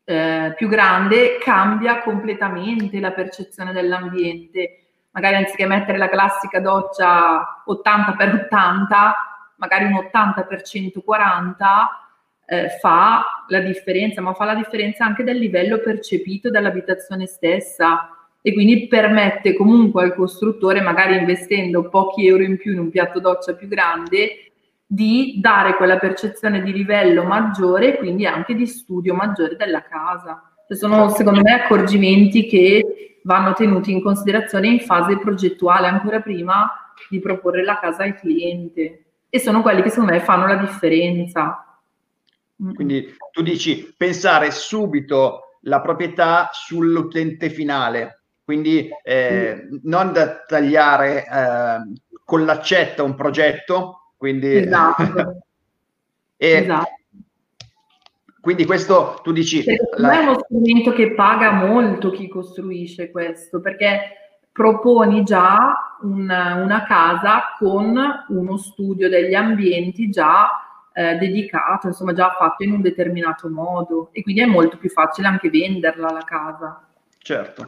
eh, 0.04 0.54
più 0.56 0.68
grande, 0.68 1.38
cambia 1.38 2.00
completamente 2.00 3.00
la 3.00 3.10
percezione 3.10 3.72
dell'ambiente. 3.72 4.76
Magari 5.10 5.34
anziché 5.34 5.66
mettere 5.66 5.98
la 5.98 6.08
classica 6.08 6.60
doccia 6.60 7.62
80 7.64 8.16
x 8.16 8.44
80, 8.44 9.14
magari 9.56 9.84
un 9.86 9.94
80 9.94 10.46
x 10.48 10.70
140 10.70 12.09
eh, 12.50 12.68
fa 12.80 13.44
la 13.46 13.60
differenza, 13.60 14.20
ma 14.20 14.34
fa 14.34 14.44
la 14.44 14.56
differenza 14.56 15.04
anche 15.04 15.22
del 15.22 15.38
livello 15.38 15.78
percepito 15.78 16.50
dall'abitazione 16.50 17.26
stessa 17.26 18.10
e 18.42 18.52
quindi 18.52 18.88
permette 18.88 19.54
comunque 19.54 20.02
al 20.02 20.14
costruttore, 20.14 20.80
magari 20.80 21.16
investendo 21.16 21.88
pochi 21.88 22.26
euro 22.26 22.42
in 22.42 22.56
più 22.56 22.72
in 22.72 22.80
un 22.80 22.90
piatto 22.90 23.20
doccia 23.20 23.54
più 23.54 23.68
grande, 23.68 24.50
di 24.84 25.38
dare 25.40 25.76
quella 25.76 25.98
percezione 25.98 26.60
di 26.62 26.72
livello 26.72 27.22
maggiore 27.22 27.94
e 27.94 27.98
quindi 27.98 28.26
anche 28.26 28.54
di 28.54 28.66
studio 28.66 29.14
maggiore 29.14 29.54
della 29.54 29.82
casa. 29.82 30.50
Cioè 30.66 30.76
sono 30.76 31.08
secondo 31.08 31.42
me 31.42 31.52
accorgimenti 31.52 32.46
che 32.46 33.18
vanno 33.22 33.52
tenuti 33.52 33.92
in 33.92 34.02
considerazione 34.02 34.66
in 34.66 34.80
fase 34.80 35.18
progettuale, 35.18 35.86
ancora 35.86 36.20
prima 36.20 36.68
di 37.08 37.20
proporre 37.20 37.62
la 37.62 37.78
casa 37.78 38.02
al 38.02 38.16
cliente. 38.16 39.04
E 39.28 39.38
sono 39.38 39.62
quelli 39.62 39.82
che 39.82 39.90
secondo 39.90 40.10
me 40.10 40.18
fanno 40.18 40.48
la 40.48 40.56
differenza. 40.56 41.69
Quindi 42.74 43.14
tu 43.32 43.42
dici 43.42 43.94
pensare 43.96 44.50
subito 44.50 45.56
la 45.62 45.80
proprietà 45.80 46.50
sull'utente 46.52 47.48
finale, 47.48 48.22
quindi 48.44 48.88
eh, 49.02 49.68
non 49.82 50.12
da 50.12 50.44
tagliare 50.46 51.24
eh, 51.24 52.00
con 52.24 52.44
l'accetta 52.44 53.02
un 53.02 53.14
progetto, 53.14 54.12
quindi... 54.16 54.56
Esatto. 54.56 55.42
e, 56.36 56.50
esatto. 56.50 56.98
Quindi 58.40 58.64
questo 58.64 59.20
tu 59.22 59.32
dici... 59.32 59.62
Secondo 59.62 60.06
la... 60.06 60.18
è 60.18 60.22
uno 60.22 60.38
strumento 60.40 60.92
che 60.92 61.14
paga 61.14 61.52
molto 61.52 62.10
chi 62.10 62.28
costruisce 62.28 63.10
questo, 63.10 63.60
perché 63.60 64.38
proponi 64.52 65.22
già 65.22 65.98
una, 66.02 66.54
una 66.54 66.84
casa 66.84 67.54
con 67.58 67.96
uno 68.28 68.56
studio 68.56 69.08
degli 69.08 69.34
ambienti 69.34 70.08
già 70.10 70.48
eh, 70.92 71.16
dedicato, 71.16 71.86
insomma 71.86 72.12
già 72.12 72.30
fatto 72.30 72.64
in 72.64 72.72
un 72.72 72.80
determinato 72.80 73.48
modo 73.48 74.10
e 74.12 74.22
quindi 74.22 74.42
è 74.42 74.46
molto 74.46 74.76
più 74.78 74.88
facile 74.90 75.28
anche 75.28 75.50
venderla 75.50 76.10
la 76.10 76.24
casa. 76.24 76.86
Certo. 77.18 77.64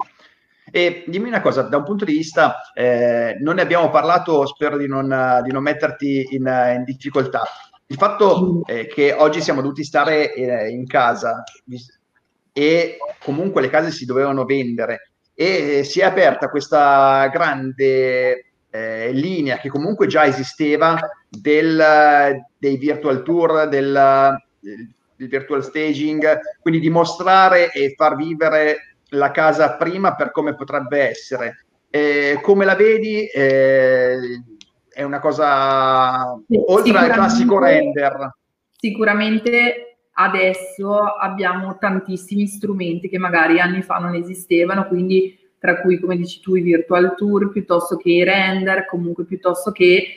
E 0.70 1.04
dimmi 1.06 1.28
una 1.28 1.40
cosa, 1.40 1.62
da 1.62 1.76
un 1.76 1.84
punto 1.84 2.04
di 2.04 2.12
vista, 2.12 2.72
eh, 2.72 3.36
non 3.40 3.56
ne 3.56 3.62
abbiamo 3.62 3.90
parlato, 3.90 4.46
spero 4.46 4.76
di 4.76 4.86
non, 4.86 5.40
di 5.44 5.52
non 5.52 5.62
metterti 5.62 6.28
in, 6.30 6.46
in, 6.76 6.84
difficoltà. 6.84 7.42
Il 7.86 7.96
fatto 7.96 8.62
eh, 8.66 8.86
che 8.86 9.12
oggi 9.12 9.42
siamo 9.42 9.60
dovuti 9.60 9.84
stare 9.84 10.32
eh, 10.32 10.70
in 10.70 10.86
casa 10.86 11.42
e 12.52 12.96
comunque 13.22 13.60
le 13.60 13.68
case 13.68 13.90
si 13.90 14.06
dovevano 14.06 14.44
vendere 14.44 15.12
e 15.34 15.84
si 15.84 16.00
è 16.00 16.04
aperta 16.04 16.48
questa 16.48 17.28
grande 17.28 18.51
eh, 18.72 19.12
linea 19.12 19.58
che 19.58 19.68
comunque 19.68 20.06
già 20.06 20.24
esisteva 20.24 20.98
del, 21.28 22.42
dei 22.58 22.76
virtual 22.78 23.22
tour, 23.22 23.68
del, 23.68 24.34
del 24.58 25.28
virtual 25.28 25.62
staging, 25.62 26.40
quindi 26.60 26.80
di 26.80 26.88
mostrare 26.88 27.70
e 27.70 27.92
far 27.94 28.16
vivere 28.16 28.96
la 29.10 29.30
casa 29.30 29.76
prima 29.76 30.14
per 30.14 30.30
come 30.30 30.54
potrebbe 30.54 31.00
essere. 31.08 31.66
Eh, 31.90 32.38
come 32.40 32.64
la 32.64 32.74
vedi? 32.74 33.26
Eh, 33.26 34.16
è 34.88 35.02
una 35.02 35.20
cosa 35.20 36.32
oltre 36.66 36.98
al 36.98 37.10
classico 37.10 37.58
render. 37.58 38.34
Sicuramente 38.70 39.98
adesso 40.14 40.98
abbiamo 41.02 41.76
tantissimi 41.78 42.46
strumenti 42.46 43.08
che 43.08 43.18
magari 43.18 43.60
anni 43.60 43.82
fa 43.82 43.98
non 43.98 44.14
esistevano, 44.14 44.86
quindi 44.88 45.38
tra 45.62 45.80
cui, 45.80 46.00
come 46.00 46.16
dici 46.16 46.40
tu, 46.40 46.56
i 46.56 46.60
virtual 46.60 47.14
tour 47.16 47.52
piuttosto 47.52 47.96
che 47.96 48.10
i 48.10 48.24
render, 48.24 48.84
comunque 48.84 49.22
piuttosto 49.22 49.70
che 49.70 50.08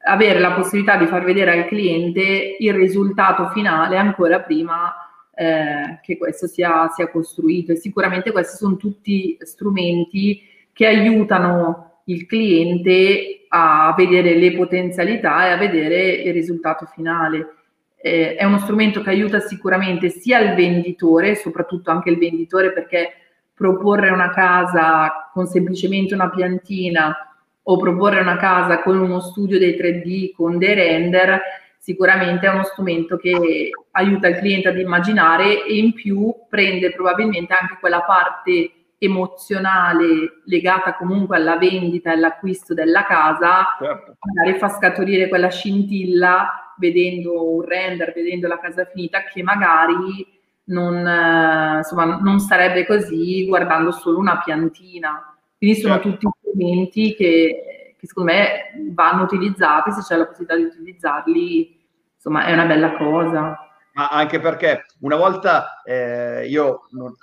avere 0.00 0.38
la 0.38 0.52
possibilità 0.52 0.98
di 0.98 1.06
far 1.06 1.24
vedere 1.24 1.52
al 1.52 1.66
cliente 1.66 2.56
il 2.58 2.74
risultato 2.74 3.48
finale 3.48 3.96
ancora 3.96 4.40
prima 4.40 4.92
eh, 5.34 6.00
che 6.02 6.18
questo 6.18 6.46
sia, 6.46 6.86
sia 6.94 7.08
costruito. 7.08 7.72
E 7.72 7.76
sicuramente 7.76 8.30
questi 8.30 8.58
sono 8.58 8.76
tutti 8.76 9.38
strumenti 9.40 10.42
che 10.70 10.84
aiutano 10.84 12.02
il 12.04 12.26
cliente 12.26 13.46
a 13.48 13.94
vedere 13.96 14.36
le 14.36 14.52
potenzialità 14.52 15.46
e 15.46 15.52
a 15.52 15.56
vedere 15.56 16.10
il 16.10 16.34
risultato 16.34 16.84
finale. 16.84 17.54
Eh, 17.96 18.34
è 18.34 18.44
uno 18.44 18.58
strumento 18.58 19.00
che 19.00 19.08
aiuta 19.08 19.40
sicuramente 19.40 20.10
sia 20.10 20.40
il 20.40 20.54
venditore, 20.54 21.36
soprattutto 21.36 21.90
anche 21.90 22.10
il 22.10 22.18
venditore, 22.18 22.74
perché 22.74 23.14
proporre 23.60 24.08
una 24.08 24.30
casa 24.30 25.28
con 25.34 25.46
semplicemente 25.46 26.14
una 26.14 26.30
piantina 26.30 27.14
o 27.62 27.76
proporre 27.76 28.22
una 28.22 28.38
casa 28.38 28.80
con 28.80 28.98
uno 28.98 29.20
studio 29.20 29.58
dei 29.58 29.76
3D, 29.76 30.32
con 30.32 30.56
dei 30.56 30.72
render, 30.72 31.42
sicuramente 31.76 32.46
è 32.46 32.50
uno 32.50 32.62
strumento 32.62 33.18
che 33.18 33.68
aiuta 33.90 34.28
il 34.28 34.36
cliente 34.36 34.68
ad 34.68 34.78
immaginare 34.78 35.66
e 35.66 35.76
in 35.76 35.92
più 35.92 36.34
prende 36.48 36.90
probabilmente 36.92 37.52
anche 37.52 37.76
quella 37.78 38.00
parte 38.00 38.70
emozionale 38.96 40.40
legata 40.46 40.94
comunque 40.94 41.36
alla 41.36 41.58
vendita 41.58 42.08
e 42.08 42.14
all'acquisto 42.14 42.72
della 42.72 43.04
casa, 43.04 43.76
certo. 43.78 44.16
magari 44.20 44.58
fa 44.58 44.70
scaturire 44.70 45.28
quella 45.28 45.50
scintilla 45.50 46.72
vedendo 46.78 47.56
un 47.56 47.60
render, 47.60 48.14
vedendo 48.14 48.48
la 48.48 48.58
casa 48.58 48.86
finita 48.86 49.22
che 49.24 49.42
magari 49.42 50.39
non, 50.70 51.06
eh, 51.06 51.76
insomma, 51.78 52.18
non 52.20 52.40
sarebbe 52.40 52.86
così 52.86 53.46
guardando 53.46 53.92
solo 53.92 54.18
una 54.18 54.40
piantina. 54.42 55.36
Quindi 55.56 55.80
sono 55.80 55.94
certo. 55.94 56.10
tutti 56.10 56.28
strumenti 56.40 57.14
che 57.14 57.64
che 58.00 58.06
secondo 58.06 58.32
me 58.32 58.92
vanno 58.94 59.24
utilizzati, 59.24 59.92
se 59.92 60.00
c'è 60.00 60.16
la 60.16 60.26
possibilità 60.26 60.56
di 60.56 60.62
utilizzarli, 60.62 61.86
insomma 62.14 62.46
è 62.46 62.52
una 62.54 62.64
bella 62.64 62.96
cosa. 62.96 63.58
Ma 63.92 64.08
anche 64.08 64.40
perché 64.40 64.86
una 65.00 65.16
volta 65.16 65.82
eh, 65.84 66.46
io 66.48 66.86
non, 66.92 67.14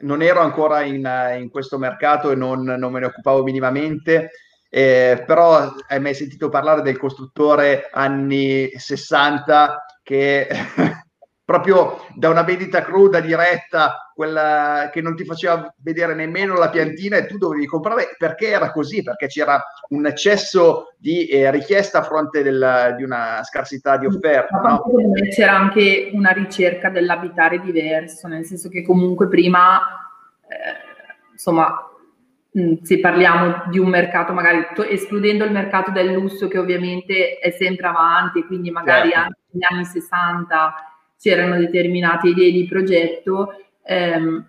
non, 0.00 0.20
ero 0.20 0.40
ancora 0.40 0.82
in, 0.82 1.08
in 1.38 1.48
questo 1.48 1.78
mercato 1.78 2.30
e 2.30 2.34
non, 2.34 2.62
non, 2.64 2.92
me 2.92 3.00
ne 3.00 3.06
occupavo 3.06 3.42
minimamente, 3.42 4.32
eh, 4.68 5.24
però 5.26 5.72
hai 5.88 6.00
mai 6.00 6.12
sentito 6.12 6.50
parlare 6.50 6.82
del 6.82 6.98
costruttore 6.98 7.88
anni 7.90 8.70
60 8.76 9.86
che 10.02 10.48
proprio 11.44 12.06
da 12.14 12.30
una 12.30 12.42
vendita 12.42 12.82
cruda 12.82 13.20
diretta, 13.20 14.10
quella 14.14 14.88
che 14.90 15.02
non 15.02 15.14
ti 15.14 15.24
faceva 15.24 15.72
vedere 15.78 16.14
nemmeno 16.14 16.54
la 16.54 16.70
piantina 16.70 17.16
e 17.16 17.26
tu 17.26 17.36
dovevi 17.36 17.66
comprare 17.66 18.14
perché 18.16 18.48
era 18.48 18.70
così, 18.70 19.02
perché 19.02 19.26
c'era 19.26 19.62
un 19.90 20.06
eccesso 20.06 20.94
di 20.96 21.26
eh, 21.26 21.50
richiesta 21.50 21.98
a 21.98 22.02
fronte 22.02 22.42
del, 22.42 22.94
di 22.96 23.02
una 23.02 23.42
scarsità 23.42 23.98
di 23.98 24.06
offerta. 24.06 24.58
No? 24.58 24.84
C'era 25.30 25.52
anche 25.52 26.10
una 26.14 26.30
ricerca 26.30 26.88
dell'abitare 26.88 27.60
diverso, 27.60 28.26
nel 28.26 28.44
senso 28.44 28.70
che 28.70 28.82
comunque 28.82 29.28
prima, 29.28 29.80
eh, 30.48 31.32
insomma, 31.32 31.74
mm, 32.58 32.76
se 32.82 33.00
parliamo 33.00 33.64
di 33.68 33.78
un 33.78 33.88
mercato 33.88 34.32
magari 34.32 34.66
escludendo 34.88 35.44
il 35.44 35.52
mercato 35.52 35.90
del 35.90 36.10
lusso 36.12 36.48
che 36.48 36.58
ovviamente 36.58 37.36
è 37.38 37.50
sempre 37.50 37.88
avanti, 37.88 38.46
quindi 38.46 38.70
magari 38.70 39.10
certo. 39.10 39.20
anche 39.20 39.38
negli 39.50 39.66
anni 39.68 39.84
60 39.84 40.74
c'erano 41.24 41.56
determinate 41.56 42.28
idee 42.28 42.52
di 42.52 42.66
progetto, 42.66 43.54
ehm, 43.82 44.46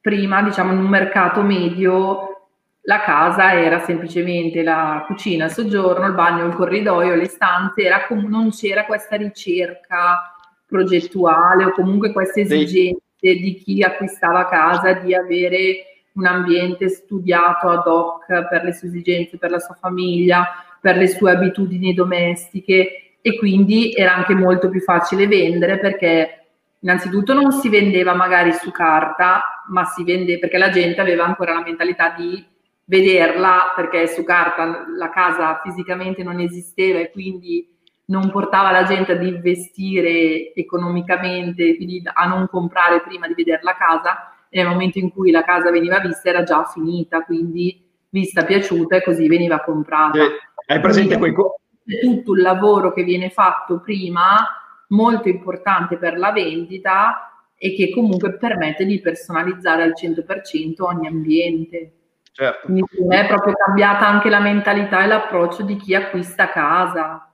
prima 0.00 0.42
diciamo 0.42 0.72
in 0.72 0.78
un 0.78 0.88
mercato 0.88 1.42
medio 1.42 2.46
la 2.84 3.02
casa 3.02 3.52
era 3.52 3.80
semplicemente 3.80 4.62
la 4.62 5.04
cucina, 5.06 5.44
il 5.44 5.50
soggiorno, 5.50 6.06
il 6.06 6.14
bagno, 6.14 6.46
il 6.46 6.54
corridoio, 6.54 7.14
le 7.14 7.28
stanze, 7.28 7.82
era 7.82 8.06
com- 8.06 8.26
non 8.26 8.48
c'era 8.48 8.86
questa 8.86 9.16
ricerca 9.16 10.34
progettuale 10.66 11.66
o 11.66 11.72
comunque 11.72 12.12
queste 12.12 12.40
esigenze 12.40 12.98
di 13.20 13.60
chi 13.62 13.82
acquistava 13.82 14.48
casa 14.48 14.94
di 14.94 15.14
avere 15.14 15.84
un 16.14 16.24
ambiente 16.24 16.88
studiato 16.88 17.68
ad 17.68 17.86
hoc 17.86 18.24
per 18.48 18.64
le 18.64 18.72
sue 18.72 18.88
esigenze, 18.88 19.36
per 19.36 19.50
la 19.50 19.58
sua 19.58 19.74
famiglia, 19.74 20.46
per 20.80 20.96
le 20.96 21.08
sue 21.08 21.32
abitudini 21.32 21.92
domestiche 21.92 23.09
e 23.22 23.36
quindi 23.36 23.92
era 23.92 24.14
anche 24.14 24.34
molto 24.34 24.68
più 24.68 24.80
facile 24.80 25.26
vendere 25.26 25.78
perché 25.78 26.46
innanzitutto 26.80 27.34
non 27.34 27.52
si 27.52 27.68
vendeva 27.68 28.14
magari 28.14 28.52
su 28.52 28.70
carta, 28.70 29.64
ma 29.68 29.84
si 29.84 30.04
vende 30.04 30.38
perché 30.38 30.58
la 30.58 30.70
gente 30.70 31.00
aveva 31.00 31.24
ancora 31.24 31.54
la 31.54 31.62
mentalità 31.62 32.14
di 32.16 32.44
vederla 32.84 33.72
perché 33.76 34.08
su 34.08 34.24
carta 34.24 34.86
la 34.96 35.10
casa 35.10 35.60
fisicamente 35.62 36.22
non 36.22 36.40
esisteva 36.40 36.98
e 36.98 37.10
quindi 37.10 37.68
non 38.06 38.30
portava 38.30 38.72
la 38.72 38.82
gente 38.82 39.12
ad 39.12 39.24
investire 39.24 40.52
economicamente, 40.54 41.76
quindi 41.76 42.02
a 42.04 42.26
non 42.26 42.48
comprare 42.48 43.00
prima 43.02 43.28
di 43.28 43.34
vedere 43.34 43.60
la 43.62 43.76
casa 43.76 44.34
e 44.48 44.58
nel 44.58 44.68
momento 44.68 44.98
in 44.98 45.12
cui 45.12 45.30
la 45.30 45.44
casa 45.44 45.70
veniva 45.70 46.00
vista 46.00 46.28
era 46.28 46.42
già 46.42 46.64
finita, 46.64 47.22
quindi 47.22 47.88
vista 48.08 48.44
piaciuta 48.44 48.96
e 48.96 49.02
così 49.04 49.28
veniva 49.28 49.60
comprata. 49.60 50.18
Eh, 50.18 50.40
hai 50.66 50.80
presente 50.80 51.16
quei, 51.18 51.32
co- 51.32 51.59
tutto 51.98 52.34
il 52.34 52.42
lavoro 52.42 52.92
che 52.92 53.02
viene 53.02 53.30
fatto 53.30 53.80
prima, 53.80 54.46
molto 54.88 55.28
importante 55.28 55.96
per 55.96 56.18
la 56.18 56.32
vendita 56.32 57.32
e 57.56 57.74
che 57.74 57.90
comunque 57.90 58.36
permette 58.36 58.84
di 58.84 59.00
personalizzare 59.00 59.82
al 59.82 59.94
100% 60.00 60.82
ogni 60.82 61.06
ambiente. 61.06 61.92
Certo. 62.32 62.66
Quindi 62.66 62.86
è 63.08 63.26
proprio 63.26 63.54
cambiata 63.54 64.06
anche 64.06 64.30
la 64.30 64.40
mentalità 64.40 65.02
e 65.02 65.06
l'approccio 65.06 65.62
di 65.62 65.76
chi 65.76 65.94
acquista 65.94 66.48
casa. 66.48 67.30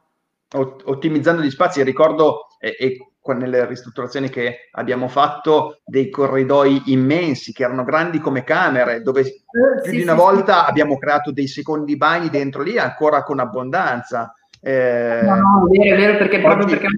Ottimizzando 0.48 1.42
gli 1.42 1.50
spazi, 1.50 1.82
ricordo, 1.82 2.46
e, 2.58 2.76
e 2.78 2.98
nelle 3.34 3.66
ristrutturazioni 3.66 4.28
che 4.28 4.68
abbiamo 4.72 5.08
fatto 5.08 5.80
dei 5.84 6.10
corridoi 6.10 6.82
immensi 6.86 7.52
che 7.52 7.64
erano 7.64 7.84
grandi 7.84 8.20
come 8.20 8.44
camere, 8.44 9.02
dove 9.02 9.20
eh, 9.22 9.34
più 9.82 9.90
sì, 9.90 9.96
di 9.96 10.02
una 10.02 10.12
sì, 10.12 10.18
volta 10.18 10.64
sì. 10.64 10.70
abbiamo 10.70 10.96
creato 10.96 11.32
dei 11.32 11.48
secondi 11.48 11.96
bagni 11.96 12.30
dentro 12.30 12.62
lì 12.62 12.78
ancora 12.78 13.22
con 13.22 13.40
abbondanza. 13.40 14.32
Eh, 14.66 15.20
no, 15.22 15.34
no, 15.36 15.68
è 15.70 15.78
vero, 15.78 15.94
è 15.94 15.96
vero, 15.96 16.18
perché 16.18 16.40
proprio 16.40 16.66
perché 16.66 16.88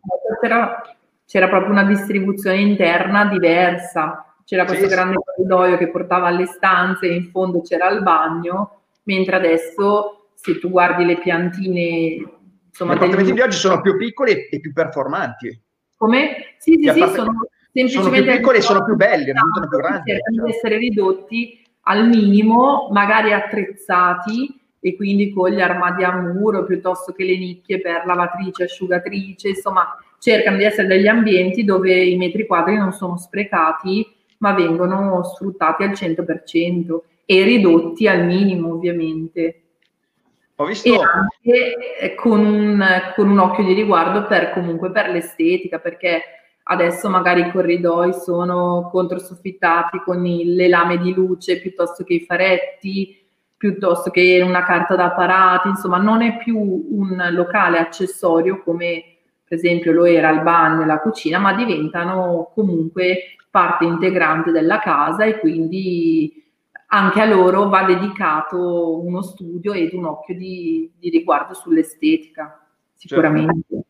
c'era, 0.41 0.83
c'era 1.27 1.49
proprio 1.49 1.73
una 1.73 1.85
distribuzione 1.85 2.61
interna 2.61 3.27
diversa. 3.27 4.25
C'era 4.45 4.65
questo 4.65 4.87
grande 4.87 5.17
corridoio 5.23 5.77
che 5.77 5.91
portava 5.91 6.29
alle 6.29 6.47
stanze 6.47 7.07
e 7.07 7.15
in 7.15 7.31
fondo 7.31 7.61
c'era 7.61 7.91
il 7.91 8.03
bagno, 8.03 8.81
mentre 9.03 9.37
adesso 9.37 10.29
se 10.35 10.59
tu 10.59 10.71
guardi 10.71 11.05
le 11.05 11.19
piantine 11.19 12.39
Insomma, 12.69 12.93
Gli 12.93 12.97
appartamenti 12.97 13.33
di 13.33 13.41
oggi 13.41 13.57
sono 13.57 13.81
più 13.83 13.97
piccoli 13.99 14.49
e 14.49 14.61
più 14.61 14.73
performanti. 14.73 15.61
Come? 15.97 16.55
Sì, 16.59 16.79
sì, 16.81 16.91
sì, 16.91 16.99
sono 17.01 17.49
semplicemente... 17.73 17.91
Sono 17.91 18.11
più 18.11 18.25
piccoli 18.25 18.57
e 18.57 18.61
sono 18.63 18.85
più 18.85 18.95
belli, 18.95 19.33
non 19.33 19.51
sono 19.53 19.69
più 19.69 19.79
grandi. 19.79 20.11
Cercano 20.13 20.37
cioè. 20.37 20.45
di 20.45 20.51
essere 20.53 20.77
ridotti 20.79 21.67
al 21.83 22.09
minimo, 22.09 22.89
magari 22.93 23.33
attrezzati 23.33 24.59
e 24.89 24.97
quindi 24.97 25.33
con 25.33 25.51
gli 25.51 25.61
armadi 25.61 26.05
a 26.05 26.15
muro 26.17 26.65
piuttosto 26.65 27.13
che 27.13 27.25
le 27.25 27.37
nicchie 27.37 27.81
per 27.81 28.05
lavatrice, 28.07 28.65
asciugatrice, 28.65 29.49
insomma 29.49 29.97
cercano 30.19 30.57
di 30.57 30.65
essere 30.65 30.89
degli 30.89 31.07
ambienti 31.07 31.65
dove 31.65 31.95
i 31.95 32.17
metri 32.17 32.47
quadri 32.47 32.77
non 32.77 32.93
sono 32.93 33.17
sprecati 33.17 34.07
ma 34.39 34.53
vengono 34.53 35.23
sfruttati 35.25 35.83
al 35.83 35.91
100% 35.91 36.99
e 37.25 37.43
ridotti 37.43 38.09
al 38.09 38.25
minimo 38.25 38.73
ovviamente. 38.73 39.63
Ho 40.57 40.65
visto... 40.65 40.89
E 40.89 40.97
anche 40.97 41.99
eh, 42.01 42.15
con 42.15 42.45
un, 42.45 42.85
con 43.15 43.29
un 43.29 43.39
occhio 43.39 43.65
di 43.65 43.75
riguardo 43.75 44.27
per 44.27 44.53
comunque 44.53 44.91
per 44.91 45.11
l'estetica, 45.11 45.79
perché 45.79 46.23
adesso 46.65 47.09
magari 47.09 47.43
i 47.43 47.51
corridoi 47.51 48.13
sono 48.13 48.89
controsoffittati 48.91 50.01
con 50.05 50.25
i, 50.25 50.55
le 50.55 50.69
lame 50.69 50.99
di 50.99 51.13
luce 51.13 51.61
piuttosto 51.61 52.05
che 52.05 52.15
i 52.15 52.25
faretti, 52.25 53.17
piuttosto 53.59 54.11
che 54.11 54.41
una 54.43 54.65
carta 54.65 54.97
da 54.97 55.07
apparati, 55.07 55.69
insomma 55.69 55.99
non 55.99 56.23
è 56.23 56.39
più 56.39 56.57
un 56.57 57.29
locale 57.33 57.79
accessorio 57.79 58.63
come 58.63 59.17
per 59.45 59.59
esempio 59.59 59.93
lo 59.93 60.05
era 60.05 60.31
il 60.31 60.43
bagno 60.43 60.83
e 60.83 60.87
la 60.87 61.01
cucina, 61.01 61.39
ma 61.39 61.55
diventano 61.55 62.51
comunque 62.55 63.37
parte 63.51 63.85
integrante 63.85 64.53
della 64.53 64.79
casa 64.79 65.25
e 65.25 65.39
quindi 65.39 66.45
anche 66.91 67.21
a 67.21 67.25
loro 67.25 67.69
va 67.69 67.85
dedicato 67.85 69.01
uno 69.01 69.23
studio 69.23 69.73
ed 69.73 69.93
un 69.93 70.05
occhio 70.05 70.37
di, 70.37 70.91
di 70.97 71.11
riguardo 71.11 71.55
sull'estetica, 71.55 72.67
sicuramente. 72.95 73.65
Certo. 73.69 73.87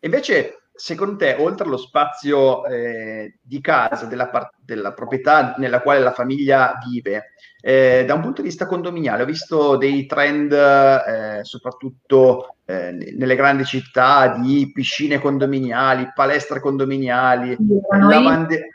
Invece, 0.00 0.62
secondo 0.76 1.16
te, 1.16 1.36
oltre 1.38 1.66
allo 1.66 1.76
spazio 1.76 2.64
eh, 2.66 3.38
di 3.42 3.60
casa, 3.60 4.06
della, 4.06 4.28
par- 4.28 4.52
della, 4.60 4.92
proprietà 4.92 5.54
nella 5.56 5.80
quale 5.80 6.00
la 6.00 6.12
famiglia 6.12 6.78
vive, 6.86 7.32
eh, 7.60 8.04
da 8.06 8.14
un 8.14 8.20
punto 8.20 8.42
di 8.42 8.48
vista 8.48 8.66
condominiale, 8.66 9.22
ho 9.22 9.26
visto 9.26 9.76
dei 9.76 10.06
trend, 10.06 10.52
eh, 10.52 11.40
soprattutto 11.42 12.56
eh, 12.66 12.92
nelle 12.92 13.34
grandi 13.34 13.64
città, 13.64 14.36
di 14.38 14.70
piscine 14.72 15.18
condominiali, 15.18 16.12
palestre 16.14 16.60
condominiali, 16.60 17.56
noi... 17.58 18.12
lavande... 18.12 18.70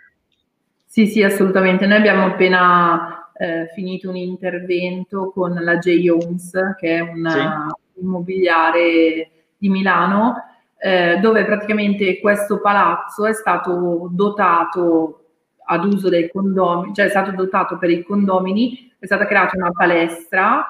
Sì, 0.86 1.08
sì, 1.08 1.24
assolutamente. 1.24 1.86
Noi 1.86 2.00
abbiamo 2.00 2.26
appena 2.26 3.32
eh, 3.38 3.68
finito 3.74 4.10
un 4.10 4.18
intervento 4.18 5.32
con 5.32 5.54
la 5.54 5.78
J. 5.78 6.10
Homes, 6.10 6.52
che 6.78 6.98
è 6.98 7.00
un 7.00 7.30
sì. 7.30 8.02
immobiliare 8.02 9.30
di 9.58 9.70
Milano, 9.70 10.36
eh, 10.84 11.20
dove 11.22 11.46
praticamente 11.46 12.20
questo 12.20 12.60
palazzo 12.60 13.28
è 13.28 13.34
stato 13.34 14.10
dotato 14.12 15.26
ad 15.63 15.86
uso 15.86 16.10
dei 16.10 16.32
condomini, 16.32 16.96
cioè 16.96 17.06
è 17.06 17.10
stato 17.10 17.32
dotato 17.32 17.78
per 17.78 17.91
i 17.91 18.04
condomini, 18.04 18.91
è 18.98 19.06
stata 19.06 19.28
creata 19.28 19.58
una 19.58 19.72
palestra, 19.72 20.65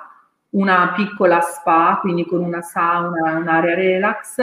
una 0.50 0.91
piccola 0.97 1.39
spa, 1.39 2.00
quindi 2.02 2.26
con 2.26 2.43
una 2.43 2.62
sauna, 2.62 3.38
un'area 3.38 3.74
relax, 3.74 4.41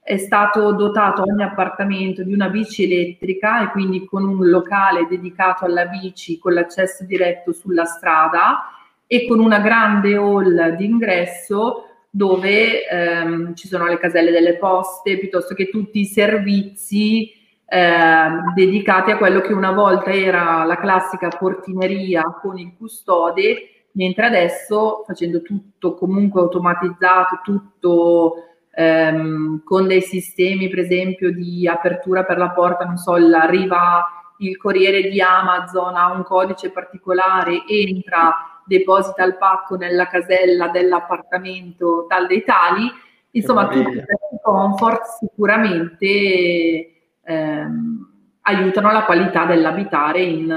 è 0.00 0.16
stato 0.16 0.72
dotato 0.72 1.22
ogni 1.22 1.42
appartamento 1.42 2.22
di 2.22 2.32
una 2.32 2.48
bici 2.48 2.84
elettrica 2.84 3.62
e 3.62 3.70
quindi 3.72 4.04
con 4.04 4.22
un 4.22 4.48
locale 4.48 5.08
dedicato 5.08 5.64
alla 5.64 5.86
bici 5.86 6.38
con 6.38 6.52
l'accesso 6.52 7.04
diretto 7.04 7.52
sulla 7.52 7.84
strada 7.84 8.68
e 9.08 9.26
con 9.26 9.40
una 9.40 9.58
grande 9.58 10.14
hall 10.14 10.76
d'ingresso 10.76 11.88
dove 12.16 12.86
ehm, 12.86 13.54
ci 13.56 13.66
sono 13.66 13.86
le 13.86 13.98
caselle 13.98 14.30
delle 14.30 14.56
poste 14.56 15.18
piuttosto 15.18 15.52
che 15.52 15.68
tutti 15.68 15.98
i 15.98 16.06
servizi 16.06 17.28
eh, 17.66 18.28
dedicati 18.54 19.10
a 19.10 19.16
quello 19.16 19.40
che 19.40 19.52
una 19.52 19.72
volta 19.72 20.12
era 20.12 20.62
la 20.62 20.76
classica 20.76 21.26
portineria 21.28 22.22
con 22.40 22.56
il 22.56 22.72
custode, 22.78 23.86
mentre 23.94 24.26
adesso 24.26 25.02
facendo 25.04 25.42
tutto 25.42 25.94
comunque 25.94 26.42
automatizzato, 26.42 27.40
tutto 27.42 28.34
ehm, 28.70 29.64
con 29.64 29.88
dei 29.88 30.02
sistemi, 30.02 30.68
per 30.68 30.78
esempio, 30.78 31.32
di 31.32 31.66
apertura 31.66 32.22
per 32.22 32.38
la 32.38 32.50
porta, 32.50 32.84
non 32.84 32.96
so, 32.96 33.14
arriva 33.14 34.04
il 34.38 34.56
corriere 34.56 35.08
di 35.08 35.20
Amazon 35.20 35.96
ha 35.96 36.12
un 36.12 36.22
codice 36.22 36.70
particolare, 36.70 37.64
entra, 37.66 38.53
deposita 38.66 39.24
il 39.24 39.36
pacco 39.36 39.76
nella 39.76 40.06
casella 40.06 40.68
dell'appartamento 40.68 42.06
tal 42.08 42.26
dei 42.26 42.44
tali, 42.44 42.90
insomma 43.32 43.68
tutti 43.68 43.90
questi 43.90 44.38
comfort 44.42 45.02
sicuramente 45.18 46.92
ehm, 47.22 48.08
aiutano 48.42 48.92
la 48.92 49.04
qualità 49.04 49.44
dell'abitare 49.44 50.22
in, 50.22 50.48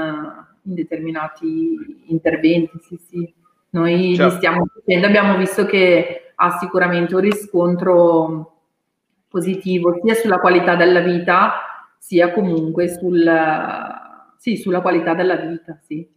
in 0.62 0.74
determinati 0.74 2.04
interventi. 2.06 2.78
Sì, 2.80 2.96
sì. 2.96 3.34
Noi 3.70 4.14
certo. 4.14 4.32
li 4.32 4.36
stiamo 4.38 4.66
facendo, 4.72 5.06
abbiamo 5.06 5.36
visto 5.36 5.66
che 5.66 6.32
ha 6.34 6.58
sicuramente 6.58 7.14
un 7.14 7.20
riscontro 7.20 8.52
positivo 9.28 9.98
sia 10.02 10.14
sulla 10.14 10.38
qualità 10.38 10.74
della 10.74 11.00
vita 11.00 11.52
sia 11.98 12.32
comunque 12.32 12.88
sul, 12.88 13.30
sì, 14.38 14.56
sulla 14.56 14.80
qualità 14.80 15.14
della 15.14 15.36
vita 15.36 15.78
sì, 15.82 16.08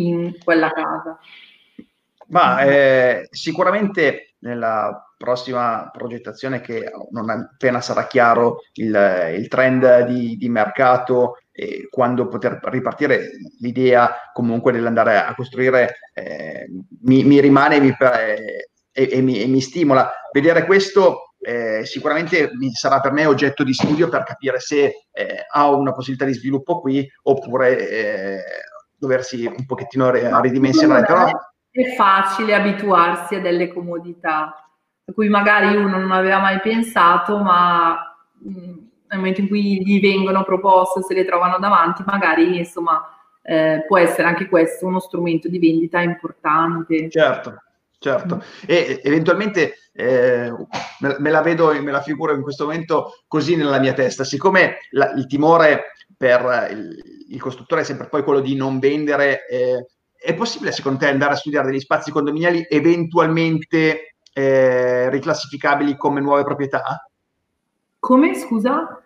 in 0.00 0.34
quella 0.42 0.70
casa. 0.70 1.18
Ma 2.28 2.60
eh, 2.62 3.26
sicuramente 3.30 4.34
nella 4.40 5.08
prossima 5.16 5.90
progettazione 5.92 6.60
che 6.60 6.90
non 7.10 7.28
appena 7.28 7.80
sarà 7.80 8.06
chiaro 8.06 8.60
il, 8.74 9.34
il 9.36 9.48
trend 9.48 10.06
di, 10.06 10.36
di 10.36 10.48
mercato 10.48 11.38
e 11.50 11.88
quando 11.90 12.28
poter 12.28 12.60
ripartire 12.62 13.30
l'idea 13.60 14.30
comunque 14.32 14.70
dell'andare 14.70 15.16
a 15.16 15.34
costruire 15.34 15.96
eh, 16.14 16.68
mi, 17.02 17.24
mi, 17.24 17.40
rimane 17.40 17.80
mi, 17.80 17.88
eh, 17.98 18.68
e, 18.92 19.08
e, 19.10 19.20
mi, 19.20 19.42
e 19.42 19.46
mi, 19.46 19.60
stimola. 19.60 20.08
Vedere 20.32 20.66
questo 20.66 21.34
eh, 21.40 21.84
sicuramente 21.84 22.50
sarà 22.74 23.00
per 23.00 23.12
me 23.12 23.26
oggetto 23.26 23.64
di 23.64 23.72
studio 23.72 24.08
per 24.08 24.22
capire 24.22 24.60
se 24.60 25.08
eh, 25.12 25.46
ha 25.50 25.70
una 25.70 25.92
possibilità 25.92 26.26
di 26.26 26.34
sviluppo 26.34 26.80
qui 26.80 27.08
oppure 27.22 27.88
eh, 27.88 28.42
doversi 28.98 29.46
un 29.46 29.64
pochettino 29.66 30.10
ridimensionare. 30.40 31.06
Però... 31.06 31.26
È 31.70 31.94
facile 31.94 32.54
abituarsi 32.54 33.36
a 33.36 33.40
delle 33.40 33.72
comodità 33.72 34.52
a 35.08 35.12
cui 35.12 35.28
magari 35.28 35.74
uno 35.74 35.96
non 35.96 36.12
aveva 36.12 36.38
mai 36.38 36.60
pensato, 36.60 37.38
ma 37.38 37.96
mh, 38.38 38.50
nel 39.08 39.18
momento 39.18 39.40
in 39.40 39.48
cui 39.48 39.82
gli 39.82 40.00
vengono 40.00 40.44
proposte, 40.44 41.02
se 41.02 41.14
le 41.14 41.24
trovano 41.24 41.58
davanti, 41.58 42.02
magari 42.04 42.58
insomma 42.58 43.02
eh, 43.42 43.84
può 43.86 43.96
essere 43.96 44.28
anche 44.28 44.48
questo 44.48 44.86
uno 44.86 45.00
strumento 45.00 45.48
di 45.48 45.58
vendita 45.58 46.02
importante. 46.02 47.08
Certo, 47.08 47.62
Certo, 48.00 48.36
mm. 48.36 48.40
e 48.66 49.00
eventualmente 49.02 49.74
eh, 49.92 50.52
me 51.18 51.30
la 51.30 51.42
vedo, 51.42 51.72
me 51.82 51.90
la 51.90 52.00
figuro 52.00 52.32
in 52.32 52.42
questo 52.42 52.64
momento 52.64 53.24
così 53.26 53.56
nella 53.56 53.80
mia 53.80 53.92
testa, 53.92 54.22
siccome 54.22 54.78
la, 54.90 55.10
il 55.16 55.26
timore 55.26 55.94
per 56.16 56.68
il, 56.70 56.96
il, 57.28 57.40
costruttore 57.40 57.82
è 57.82 57.84
sempre 57.84 58.08
poi 58.08 58.22
quello 58.22 58.40
di 58.40 58.54
non 58.54 58.78
vendere, 58.78 59.46
eh, 59.46 59.86
è 60.16 60.34
possibile 60.34 60.72
secondo 60.72 60.98
te 60.98 61.08
andare 61.08 61.32
a 61.32 61.36
studiare 61.36 61.70
degli 61.70 61.80
spazi 61.80 62.10
condominiali 62.10 62.66
eventualmente 62.68 64.16
eh, 64.32 65.08
riclassificabili 65.10 65.96
come 65.96 66.20
nuove 66.20 66.44
proprietà? 66.44 67.08
Come, 67.98 68.34
scusa? 68.34 69.02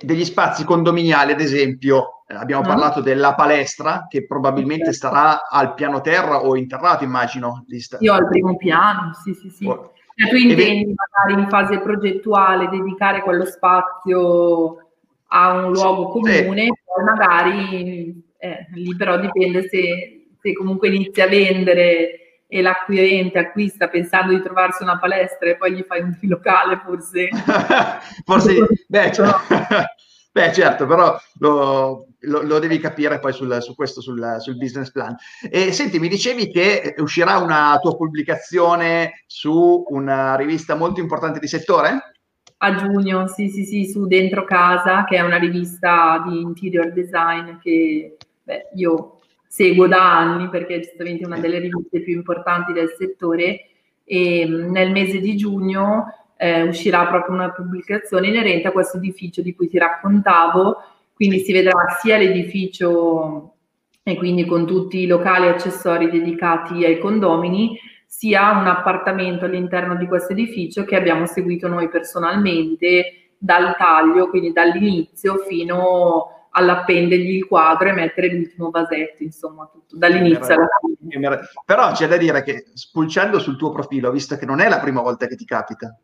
degli 0.00 0.24
spazi 0.24 0.64
condominiali, 0.64 1.32
ad 1.32 1.40
esempio, 1.40 2.22
eh, 2.26 2.34
abbiamo 2.34 2.62
mm. 2.62 2.66
parlato 2.66 3.00
della 3.02 3.34
palestra 3.34 4.06
che 4.08 4.26
probabilmente 4.26 4.84
okay. 4.84 4.94
starà 4.94 5.46
al 5.48 5.74
piano 5.74 6.00
terra 6.00 6.42
o 6.42 6.56
interrato, 6.56 7.04
immagino. 7.04 7.64
Io 7.98 8.12
al 8.12 8.26
primo 8.28 8.56
piano, 8.56 9.12
sì, 9.12 9.34
sì, 9.34 9.50
sì. 9.50 9.66
Oh. 9.66 9.92
Cioè, 10.16 10.30
tu 10.30 10.36
intendi 10.36 10.94
magari 10.94 11.42
in 11.42 11.48
fase 11.48 11.80
progettuale 11.80 12.68
dedicare 12.68 13.20
quello 13.22 13.44
spazio 13.44 14.78
a 15.26 15.52
un 15.52 15.72
luogo 15.72 16.08
comune, 16.08 16.62
sì. 16.62 16.72
Poi 16.94 17.04
magari 17.04 18.24
eh, 18.38 18.66
lì 18.74 18.94
però 18.94 19.18
dipende 19.18 19.68
se, 19.68 20.28
se 20.40 20.52
comunque 20.52 20.88
inizi 20.88 21.20
a 21.20 21.26
vendere 21.26 22.18
e 22.46 22.62
l'acquirente 22.62 23.38
acquista 23.38 23.88
pensando 23.88 24.32
di 24.32 24.42
trovarsi 24.42 24.84
una 24.84 24.98
palestra 24.98 25.50
e 25.50 25.56
poi 25.56 25.72
gli 25.72 25.82
fai 25.82 26.02
un 26.02 26.12
filocale 26.20 26.80
forse 26.84 27.28
forse 28.24 28.66
beh, 28.86 29.12
cioè, 29.12 29.28
Beh, 30.34 30.52
certo, 30.52 30.84
però 30.84 31.16
lo, 31.38 32.08
lo, 32.22 32.42
lo 32.42 32.58
devi 32.58 32.80
capire 32.80 33.20
poi 33.20 33.32
sul, 33.32 33.62
su 33.62 33.76
questo, 33.76 34.00
sul, 34.00 34.38
sul, 34.40 34.56
business 34.56 34.90
plan. 34.90 35.14
E 35.48 35.70
senti, 35.70 36.00
mi 36.00 36.08
dicevi 36.08 36.50
che 36.50 36.92
uscirà 36.98 37.38
una 37.38 37.78
tua 37.80 37.94
pubblicazione 37.94 39.22
su 39.28 39.84
una 39.90 40.34
rivista 40.34 40.74
molto 40.74 40.98
importante 40.98 41.38
di 41.38 41.46
settore? 41.46 42.13
A 42.58 42.74
giugno, 42.76 43.26
sì, 43.26 43.48
sì, 43.48 43.64
sì, 43.64 43.86
su 43.86 44.06
Dentro 44.06 44.44
Casa, 44.44 45.04
che 45.04 45.16
è 45.16 45.20
una 45.20 45.36
rivista 45.36 46.24
di 46.26 46.40
interior 46.40 46.92
design 46.92 47.58
che 47.60 48.16
beh, 48.42 48.70
io 48.76 49.18
seguo 49.46 49.86
da 49.86 50.18
anni 50.18 50.48
perché 50.48 50.76
è 50.76 50.80
giustamente 50.80 51.24
una 51.26 51.38
delle 51.38 51.58
riviste 51.58 52.00
più 52.00 52.14
importanti 52.14 52.72
del 52.72 52.94
settore 52.98 53.66
e 54.04 54.46
nel 54.46 54.90
mese 54.90 55.20
di 55.20 55.36
giugno 55.36 56.06
eh, 56.36 56.62
uscirà 56.62 57.06
proprio 57.06 57.34
una 57.34 57.50
pubblicazione 57.50 58.28
inerente 58.28 58.68
a 58.68 58.72
questo 58.72 58.96
edificio 58.96 59.42
di 59.42 59.54
cui 59.54 59.68
ti 59.68 59.78
raccontavo, 59.78 60.76
quindi 61.14 61.40
si 61.40 61.52
vedrà 61.52 61.72
sia 62.00 62.18
l'edificio 62.18 63.54
e 64.02 64.16
quindi 64.16 64.44
con 64.44 64.66
tutti 64.66 64.98
i 64.98 65.06
locali 65.06 65.48
accessori 65.48 66.10
dedicati 66.10 66.84
ai 66.84 66.98
condomini, 66.98 67.78
sia 68.16 68.52
un 68.52 68.68
appartamento 68.68 69.44
all'interno 69.44 69.96
di 69.96 70.06
questo 70.06 70.34
edificio 70.34 70.84
che 70.84 70.94
abbiamo 70.94 71.26
seguito 71.26 71.66
noi 71.66 71.88
personalmente 71.88 73.32
dal 73.36 73.74
taglio, 73.76 74.30
quindi 74.30 74.52
dall'inizio 74.52 75.38
fino 75.38 76.46
all'appendergli 76.50 77.34
il 77.34 77.46
quadro 77.46 77.88
e 77.88 77.92
mettere 77.92 78.32
l'ultimo 78.32 78.70
vasetto, 78.70 79.24
insomma, 79.24 79.68
tutto 79.70 79.98
dall'inizio 79.98 80.54
alla 80.54 80.68
fine. 80.80 81.40
Però 81.64 81.90
c'è 81.90 82.06
da 82.06 82.16
dire 82.16 82.44
che 82.44 82.66
spulciando 82.72 83.40
sul 83.40 83.56
tuo 83.56 83.72
profilo, 83.72 84.12
visto 84.12 84.36
che 84.36 84.46
non 84.46 84.60
è 84.60 84.68
la 84.68 84.78
prima 84.78 85.02
volta 85.02 85.26
che 85.26 85.34
ti 85.34 85.44
capita, 85.44 85.98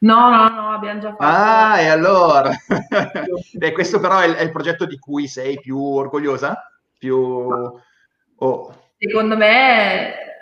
No, 0.00 0.28
no, 0.28 0.48
no, 0.48 0.70
abbiamo 0.72 1.00
già 1.00 1.10
fatto. 1.14 1.22
Ah, 1.22 1.80
e 1.80 1.86
allora? 1.86 2.50
Beh, 3.52 3.72
questo 3.72 4.00
però 4.00 4.18
è 4.18 4.26
il, 4.26 4.34
è 4.34 4.42
il, 4.42 4.50
progetto 4.50 4.84
di 4.84 4.98
cui 4.98 5.28
sei 5.28 5.58
più 5.58 5.80
orgogliosa? 5.80 6.70
Più... 6.98 7.16
Oh. 8.36 8.74
Secondo 8.98 9.36
me, 9.36 10.33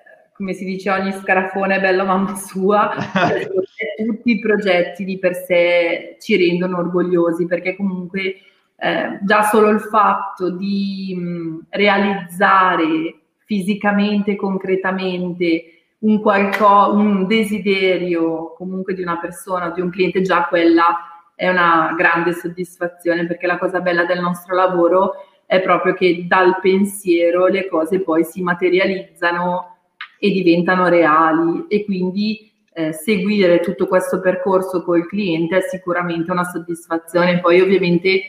come 0.43 0.55
si 0.55 0.65
dice, 0.65 0.91
ogni 0.91 1.13
scarafone 1.13 1.77
è 1.77 1.81
bello 1.81 2.05
mamma 2.05 2.35
sua. 2.35 2.91
Cioè, 3.83 4.05
tutti 4.05 4.31
i 4.33 4.39
progetti 4.39 5.05
di 5.05 5.19
per 5.19 5.35
sé 5.35 6.17
ci 6.21 6.37
rendono 6.37 6.79
orgogliosi 6.79 7.47
perché 7.47 7.75
comunque 7.75 8.37
eh, 8.77 9.19
già 9.23 9.43
solo 9.43 9.71
il 9.71 9.81
fatto 9.81 10.51
di 10.51 11.15
mh, 11.17 11.67
realizzare 11.71 13.15
fisicamente, 13.45 14.37
concretamente 14.37 15.65
un, 16.01 16.21
qualco, 16.21 16.93
un 16.93 17.27
desiderio 17.27 18.53
comunque 18.55 18.95
di 18.95 19.03
una 19.03 19.19
persona, 19.19 19.71
di 19.71 19.81
un 19.81 19.91
cliente, 19.91 20.21
già 20.21 20.47
quella 20.47 21.33
è 21.35 21.49
una 21.49 21.95
grande 21.97 22.35
soddisfazione 22.35 23.27
perché 23.27 23.47
la 23.47 23.59
cosa 23.59 23.81
bella 23.81 24.05
del 24.05 24.21
nostro 24.21 24.55
lavoro 24.55 25.13
è 25.47 25.61
proprio 25.61 25.95
che 25.95 26.25
dal 26.29 26.61
pensiero 26.61 27.47
le 27.47 27.69
cose 27.69 28.01
poi 28.01 28.25
si 28.25 28.43
materializzano 28.43 29.72
e 30.25 30.31
diventano 30.31 30.87
reali 30.87 31.65
e 31.67 31.85
quindi 31.85 32.49
eh, 32.73 32.93
seguire 32.93 33.59
tutto 33.59 33.89
questo 33.89 34.21
percorso 34.21 34.85
col 34.85 35.09
cliente 35.09 35.57
è 35.57 35.61
sicuramente 35.63 36.31
una 36.31 36.45
soddisfazione. 36.45 37.41
Poi 37.41 37.61
ovviamente 37.61 38.21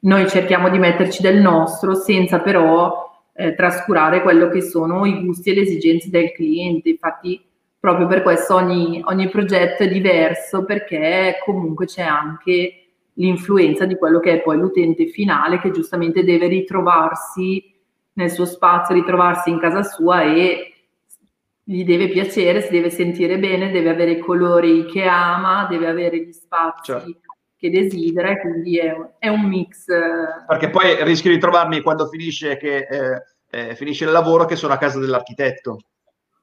noi 0.00 0.28
cerchiamo 0.28 0.70
di 0.70 0.78
metterci 0.78 1.20
del 1.20 1.40
nostro 1.40 1.96
senza 1.96 2.38
però 2.38 3.10
eh, 3.34 3.56
trascurare 3.56 4.22
quello 4.22 4.48
che 4.50 4.62
sono 4.62 5.04
i 5.04 5.20
gusti 5.24 5.50
e 5.50 5.54
le 5.54 5.60
esigenze 5.62 6.10
del 6.10 6.30
cliente. 6.30 6.90
Infatti, 6.90 7.42
proprio 7.80 8.06
per 8.06 8.22
questo 8.22 8.54
ogni, 8.54 9.02
ogni 9.06 9.28
progetto 9.28 9.82
è 9.82 9.88
diverso 9.88 10.64
perché 10.64 11.40
comunque 11.44 11.86
c'è 11.86 12.02
anche 12.02 12.84
l'influenza 13.14 13.84
di 13.84 13.96
quello 13.96 14.20
che 14.20 14.34
è 14.34 14.42
poi 14.42 14.58
l'utente 14.58 15.06
finale 15.06 15.58
che 15.58 15.72
giustamente 15.72 16.22
deve 16.22 16.46
ritrovarsi 16.46 17.68
nel 18.12 18.30
suo 18.30 18.44
spazio, 18.44 18.94
ritrovarsi 18.94 19.50
in 19.50 19.58
casa 19.58 19.82
sua 19.82 20.22
e 20.22 20.71
gli 21.64 21.84
deve 21.84 22.08
piacere, 22.08 22.62
si 22.62 22.70
deve 22.70 22.90
sentire 22.90 23.38
bene, 23.38 23.70
deve 23.70 23.90
avere 23.90 24.12
i 24.12 24.18
colori 24.18 24.84
che 24.86 25.04
ama, 25.04 25.66
deve 25.70 25.86
avere 25.86 26.18
gli 26.18 26.32
spazi 26.32 26.92
certo. 26.92 27.20
che 27.56 27.70
desidera 27.70 28.30
e 28.30 28.40
quindi 28.40 28.78
è, 28.78 28.94
è, 29.18 29.28
un 29.28 29.42
mix. 29.42 29.88
Eh, 29.88 30.44
Perché 30.46 30.70
poi 30.70 31.02
rischi 31.04 31.28
di 31.28 31.38
trovarmi 31.38 31.80
quando 31.80 32.08
finisce 32.08 32.56
che 32.56 32.86
eh, 32.88 33.22
eh, 33.50 33.74
finisce 33.76 34.04
il 34.04 34.10
lavoro 34.10 34.44
che 34.44 34.56
sono 34.56 34.72
a 34.72 34.78
casa 34.78 34.98
dell'architetto. 34.98 35.78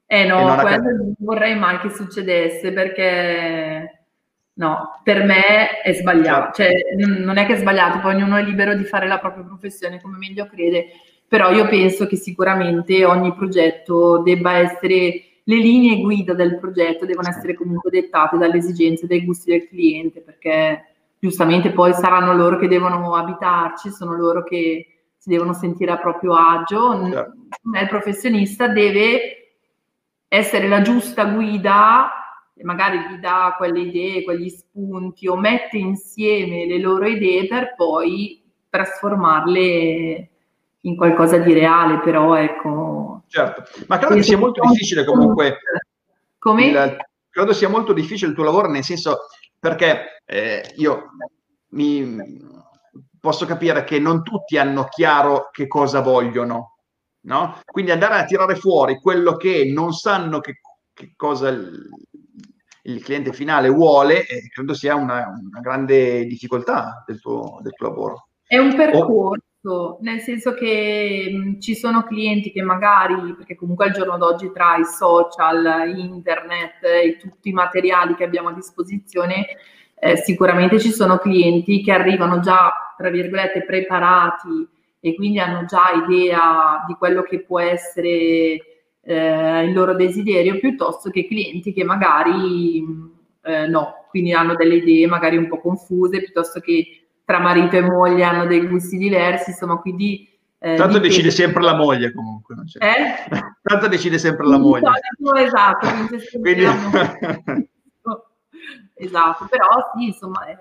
Eh 0.06 0.26
no, 0.26 0.44
quello 0.44 0.56
casa... 0.56 0.78
non 0.78 1.14
vorrei 1.20 1.56
mai 1.56 1.80
che 1.80 1.90
succedesse 1.90 2.72
perché 2.72 4.06
no, 4.54 5.02
per 5.04 5.24
me 5.24 5.82
è 5.82 5.94
sbagliato, 5.94 6.54
certo. 6.54 7.00
cioè 7.00 7.08
non 7.08 7.38
è 7.38 7.46
che 7.46 7.54
è 7.54 7.58
sbagliato, 7.58 8.00
poi 8.00 8.16
ognuno 8.16 8.38
è 8.38 8.44
libero 8.44 8.74
di 8.74 8.86
fare 8.86 9.08
la 9.08 9.20
propria 9.20 9.44
professione 9.44 10.02
come 10.02 10.18
meglio 10.18 10.48
crede, 10.48 10.88
però 11.30 11.52
io 11.52 11.68
penso 11.68 12.08
che 12.08 12.16
sicuramente 12.16 13.06
ogni 13.06 13.34
progetto 13.36 14.22
debba 14.24 14.58
essere 14.58 15.24
le 15.44 15.56
linee 15.56 16.02
guida 16.02 16.34
del 16.34 16.58
progetto 16.60 17.06
devono 17.06 17.30
essere 17.30 17.54
comunque 17.54 17.90
dettate 17.90 18.38
dalle 18.38 18.58
esigenze, 18.58 19.08
dai 19.08 19.24
gusti 19.24 19.52
del 19.52 19.68
cliente, 19.68 20.22
perché 20.22 20.86
giustamente 21.20 21.72
poi 21.72 21.94
saranno 21.94 22.34
loro 22.34 22.58
che 22.58 22.68
devono 22.68 23.16
abitarci, 23.16 23.92
sono 23.92 24.16
loro 24.16 24.44
che 24.44 24.86
si 25.18 25.30
devono 25.30 25.54
sentire 25.54 25.92
a 25.92 25.98
proprio 25.98 26.34
agio. 26.34 27.10
Certo. 27.12 27.34
Il 27.80 27.88
professionista 27.88 28.68
deve 28.68 29.56
essere 30.28 30.68
la 30.68 30.82
giusta 30.82 31.26
guida, 31.26 32.12
magari 32.62 33.00
gli 33.00 33.18
dà 33.18 33.56
quelle 33.58 33.82
idee, 33.82 34.24
quegli 34.24 34.50
spunti 34.50 35.28
o 35.28 35.36
mette 35.36 35.78
insieme 35.78 36.66
le 36.66 36.80
loro 36.80 37.08
idee 37.08 37.48
per 37.48 37.76
poi 37.76 38.42
trasformarle 38.70 40.30
in 40.82 40.96
qualcosa 40.96 41.38
di 41.38 41.54
reale, 41.54 42.00
però 42.00 42.36
ecco. 42.36 43.24
Certo, 43.28 43.64
ma 43.88 43.98
credo 43.98 44.16
che 44.16 44.24
sia 44.24 44.38
molto 44.38 44.62
difficile 44.68 45.04
comunque. 45.06 45.58
Come? 46.38 46.66
Il, 46.68 46.98
credo 47.30 47.54
sia 47.54 47.70
molto 47.70 47.94
difficile 47.94 48.30
il 48.30 48.36
tuo 48.36 48.46
lavoro, 48.46 48.70
nel 48.70 48.84
senso 48.84 49.28
perché 49.60 50.22
eh, 50.26 50.74
io 50.78 51.12
mi, 51.70 52.18
posso 53.20 53.46
capire 53.46 53.84
che 53.84 54.00
non 54.00 54.24
tutti 54.24 54.58
hanno 54.58 54.86
chiaro 54.86 55.50
che 55.52 55.68
cosa 55.68 56.02
vogliono, 56.02 56.78
no? 57.22 57.60
Quindi 57.66 57.92
andare 57.92 58.16
a 58.16 58.26
tirare 58.26 58.56
fuori 58.56 59.00
quello 59.00 59.36
che 59.36 59.70
non 59.74 59.94
sanno 59.94 60.40
che, 60.40 60.62
che 60.94 61.14
cosa 61.16 61.50
il, 61.50 61.90
il, 62.84 63.04
cliente 63.04 63.34
finale 63.34 63.70
vuole, 63.70 64.26
eh, 64.26 64.48
credo 64.48 64.74
sia 64.74 64.96
una, 64.96 65.28
una 65.28 65.60
grande 65.60 66.26
difficoltà 66.26 67.04
del 67.06 67.20
tuo, 67.20 67.60
del 67.62 67.74
tuo, 67.74 67.88
lavoro. 67.88 68.28
È 68.46 68.58
un 68.58 68.76
percorso. 68.76 69.12
Oh. 69.12 69.36
Nel 69.62 70.22
senso 70.22 70.54
che 70.54 71.30
mh, 71.30 71.60
ci 71.60 71.76
sono 71.76 72.04
clienti 72.04 72.52
che 72.52 72.62
magari, 72.62 73.34
perché 73.36 73.56
comunque 73.56 73.86
al 73.86 73.92
giorno 73.92 74.18
d'oggi 74.18 74.52
tra 74.54 74.78
i 74.78 74.86
social, 74.86 75.94
internet 75.98 76.82
e 76.84 77.18
tutti 77.20 77.50
i 77.50 77.54
materiali 77.54 78.16
che 78.16 78.24
abbiamo 78.24 78.50
a 78.50 78.54
disposizione, 78.54 79.48
eh, 79.96 80.16
sicuramente 80.16 80.80
ci 80.80 80.92
sono 80.92 81.18
clienti 81.18 81.84
che 81.84 81.92
arrivano 81.92 82.40
già, 82.40 82.72
tra 82.96 83.10
virgolette, 83.10 83.66
preparati 83.66 84.66
e 85.02 85.16
quindi 85.16 85.40
hanno 85.40 85.66
già 85.66 85.92
idea 85.92 86.86
di 86.88 86.94
quello 86.94 87.22
che 87.24 87.42
può 87.42 87.60
essere 87.60 88.08
eh, 89.02 89.64
il 89.66 89.74
loro 89.74 89.94
desiderio, 89.94 90.58
piuttosto 90.58 91.10
che 91.10 91.28
clienti 91.28 91.74
che 91.74 91.84
magari 91.84 92.82
eh, 93.44 93.68
no, 93.68 94.06
quindi 94.10 94.32
hanno 94.32 94.56
delle 94.56 94.76
idee 94.76 95.06
magari 95.08 95.36
un 95.36 95.50
po' 95.50 95.60
confuse, 95.60 96.20
piuttosto 96.20 96.62
che 96.62 96.99
tra 97.30 97.38
marito 97.38 97.76
e 97.76 97.82
moglie 97.82 98.24
hanno 98.24 98.48
dei 98.48 98.66
gusti 98.66 98.98
diversi, 98.98 99.52
insomma, 99.52 99.76
quindi... 99.76 100.28
Eh, 100.58 100.74
Tanto 100.74 100.98
dipende. 100.98 101.10
decide 101.10 101.30
sempre 101.30 101.62
la 101.62 101.76
moglie 101.76 102.12
comunque. 102.12 102.56
Eh? 102.80 103.30
Tanto 103.62 103.88
decide 103.88 104.18
sempre 104.18 104.48
la 104.48 104.58
moglie. 104.58 104.90
Esatto, 105.38 105.88
quindi... 106.42 106.64
esatto, 108.96 109.46
però 109.48 109.68
sì, 109.96 110.08
insomma, 110.08 110.44
è, 110.48 110.58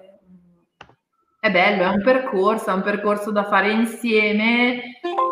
è, 1.41 1.51
bello, 1.51 1.85
è 1.85 1.89
un 1.89 2.03
percorso, 2.03 2.69
è 2.69 2.75
un 2.75 2.83
percorso 2.83 3.31
da 3.31 3.45
fare 3.45 3.71
insieme 3.71 4.83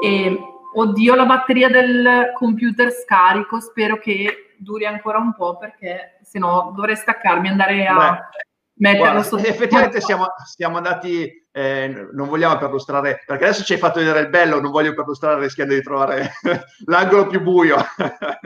e 0.03 0.39
oddio 0.73 1.15
la 1.15 1.27
batteria 1.27 1.69
del 1.69 2.33
computer 2.33 2.91
scarico, 2.91 3.61
spero 3.61 3.99
che 3.99 4.55
duri 4.57 4.87
ancora 4.87 5.19
un 5.19 5.35
po' 5.35 5.59
perché 5.59 6.19
se 6.23 6.39
no 6.39 6.73
dovrei 6.75 6.97
staccarmi 6.97 7.47
e 7.47 7.51
andare 7.51 7.87
a 7.87 7.95
Beh, 7.95 8.45
guarda, 8.77 9.23
sotto. 9.23 9.45
Effettivamente 9.45 10.01
siamo, 10.01 10.27
siamo 10.45 10.77
andati 10.77 11.45
eh, 11.57 12.09
non 12.13 12.29
vogliamo 12.29 12.59
perlustrare, 12.59 13.23
perché 13.25 13.45
adesso 13.45 13.65
ci 13.65 13.73
hai 13.73 13.79
fatto 13.79 13.99
vedere 13.99 14.21
il 14.21 14.29
bello, 14.29 14.61
non 14.61 14.71
voglio 14.71 14.93
perlustrare 14.93 15.41
rischiando 15.41 15.73
di 15.73 15.81
trovare 15.81 16.33
l'angolo 16.85 17.27
più 17.29 17.41
buio. 17.41 17.77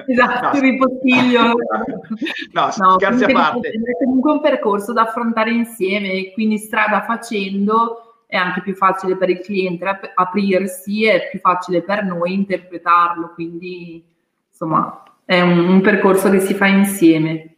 Esatto, 0.07 0.57
no. 0.57 0.61
ripostiglio. 0.61 1.43
no, 2.53 2.71
no, 2.77 2.93
scherzi 2.93 3.25
a 3.25 3.33
parte. 3.33 3.69
È 3.71 4.05
comunque 4.05 4.31
un 4.31 4.41
percorso 4.41 4.93
da 4.93 5.03
affrontare 5.03 5.51
insieme, 5.51 6.31
quindi 6.35 6.59
strada 6.59 7.03
facendo 7.03 8.23
è 8.27 8.37
anche 8.37 8.63
più 8.63 8.77
facile 8.77 9.17
per 9.17 9.29
il 9.29 9.41
cliente 9.41 9.85
ap- 9.87 10.13
aprirsi, 10.15 11.05
è 11.05 11.29
più 11.31 11.41
facile 11.41 11.83
per 11.83 12.05
noi 12.05 12.33
interpretarlo, 12.33 13.33
quindi 13.35 14.05
insomma 14.49 15.03
è 15.25 15.41
un, 15.41 15.59
un 15.59 15.81
percorso 15.81 16.31
che 16.31 16.39
si 16.39 16.55
fa 16.55 16.67
insieme. 16.69 17.57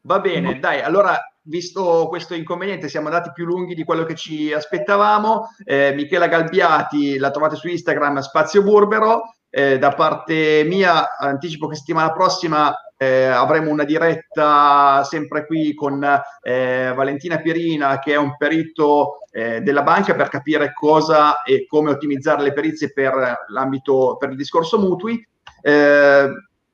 Va 0.00 0.20
bene, 0.20 0.58
dai, 0.58 0.80
allora 0.80 1.29
visto 1.50 2.06
questo 2.08 2.34
inconveniente, 2.34 2.88
siamo 2.88 3.08
andati 3.08 3.32
più 3.34 3.44
lunghi 3.44 3.74
di 3.74 3.84
quello 3.84 4.04
che 4.04 4.14
ci 4.14 4.52
aspettavamo. 4.52 5.48
Eh, 5.64 5.92
Michela 5.94 6.28
Galbiati 6.28 7.18
la 7.18 7.30
trovate 7.30 7.56
su 7.56 7.68
Instagram, 7.68 8.20
Spazio 8.20 8.62
Burbero. 8.62 9.34
Eh, 9.52 9.78
da 9.78 9.90
parte 9.90 10.62
mia, 10.64 11.18
anticipo 11.18 11.66
che 11.66 11.74
settimana 11.74 12.12
prossima 12.12 12.72
eh, 12.96 13.24
avremo 13.24 13.70
una 13.70 13.82
diretta 13.82 15.02
sempre 15.02 15.44
qui 15.44 15.74
con 15.74 16.06
eh, 16.42 16.92
Valentina 16.94 17.38
Pierina, 17.38 17.98
che 17.98 18.12
è 18.12 18.16
un 18.16 18.36
perito 18.36 19.18
eh, 19.32 19.60
della 19.60 19.82
banca, 19.82 20.14
per 20.14 20.28
capire 20.28 20.72
cosa 20.72 21.42
e 21.42 21.66
come 21.66 21.90
ottimizzare 21.90 22.42
le 22.42 22.52
perizie 22.52 22.92
per 22.92 23.46
l'ambito, 23.48 24.16
per 24.18 24.30
il 24.30 24.36
discorso 24.36 24.78
mutui. 24.78 25.26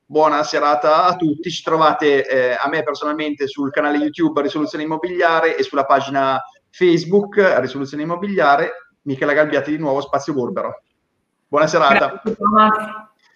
Buona 0.09 0.44
serata 0.44 1.04
a 1.04 1.16
tutti. 1.16 1.50
Ci 1.50 1.62
trovate 1.64 2.26
eh, 2.28 2.57
a 2.59 2.68
me 2.68 2.84
personalmente 2.84 3.48
sul 3.48 3.72
canale 3.72 3.98
YouTube 3.98 4.40
Risoluzione 4.40 4.84
Immobiliare 4.84 5.57
e 5.57 5.64
sulla 5.64 5.84
pagina 5.84 6.40
Facebook 6.70 7.36
Risoluzione 7.59 8.04
Immobiliare. 8.04 8.90
Michela 9.02 9.32
Galbiati 9.32 9.72
di 9.72 9.78
nuovo, 9.78 10.00
Spazio 10.00 10.32
Burbero. 10.32 10.82
Buona 11.48 11.66
serata. 11.66 12.20
Grazie, 12.22 12.36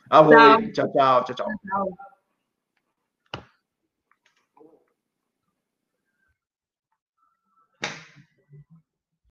a 0.08 0.20
voi. 0.20 0.72
ciao 0.72 0.90
ciao 0.92 1.24
ciao. 1.24 1.24
ciao. 1.24 1.34
ciao. 1.34 2.08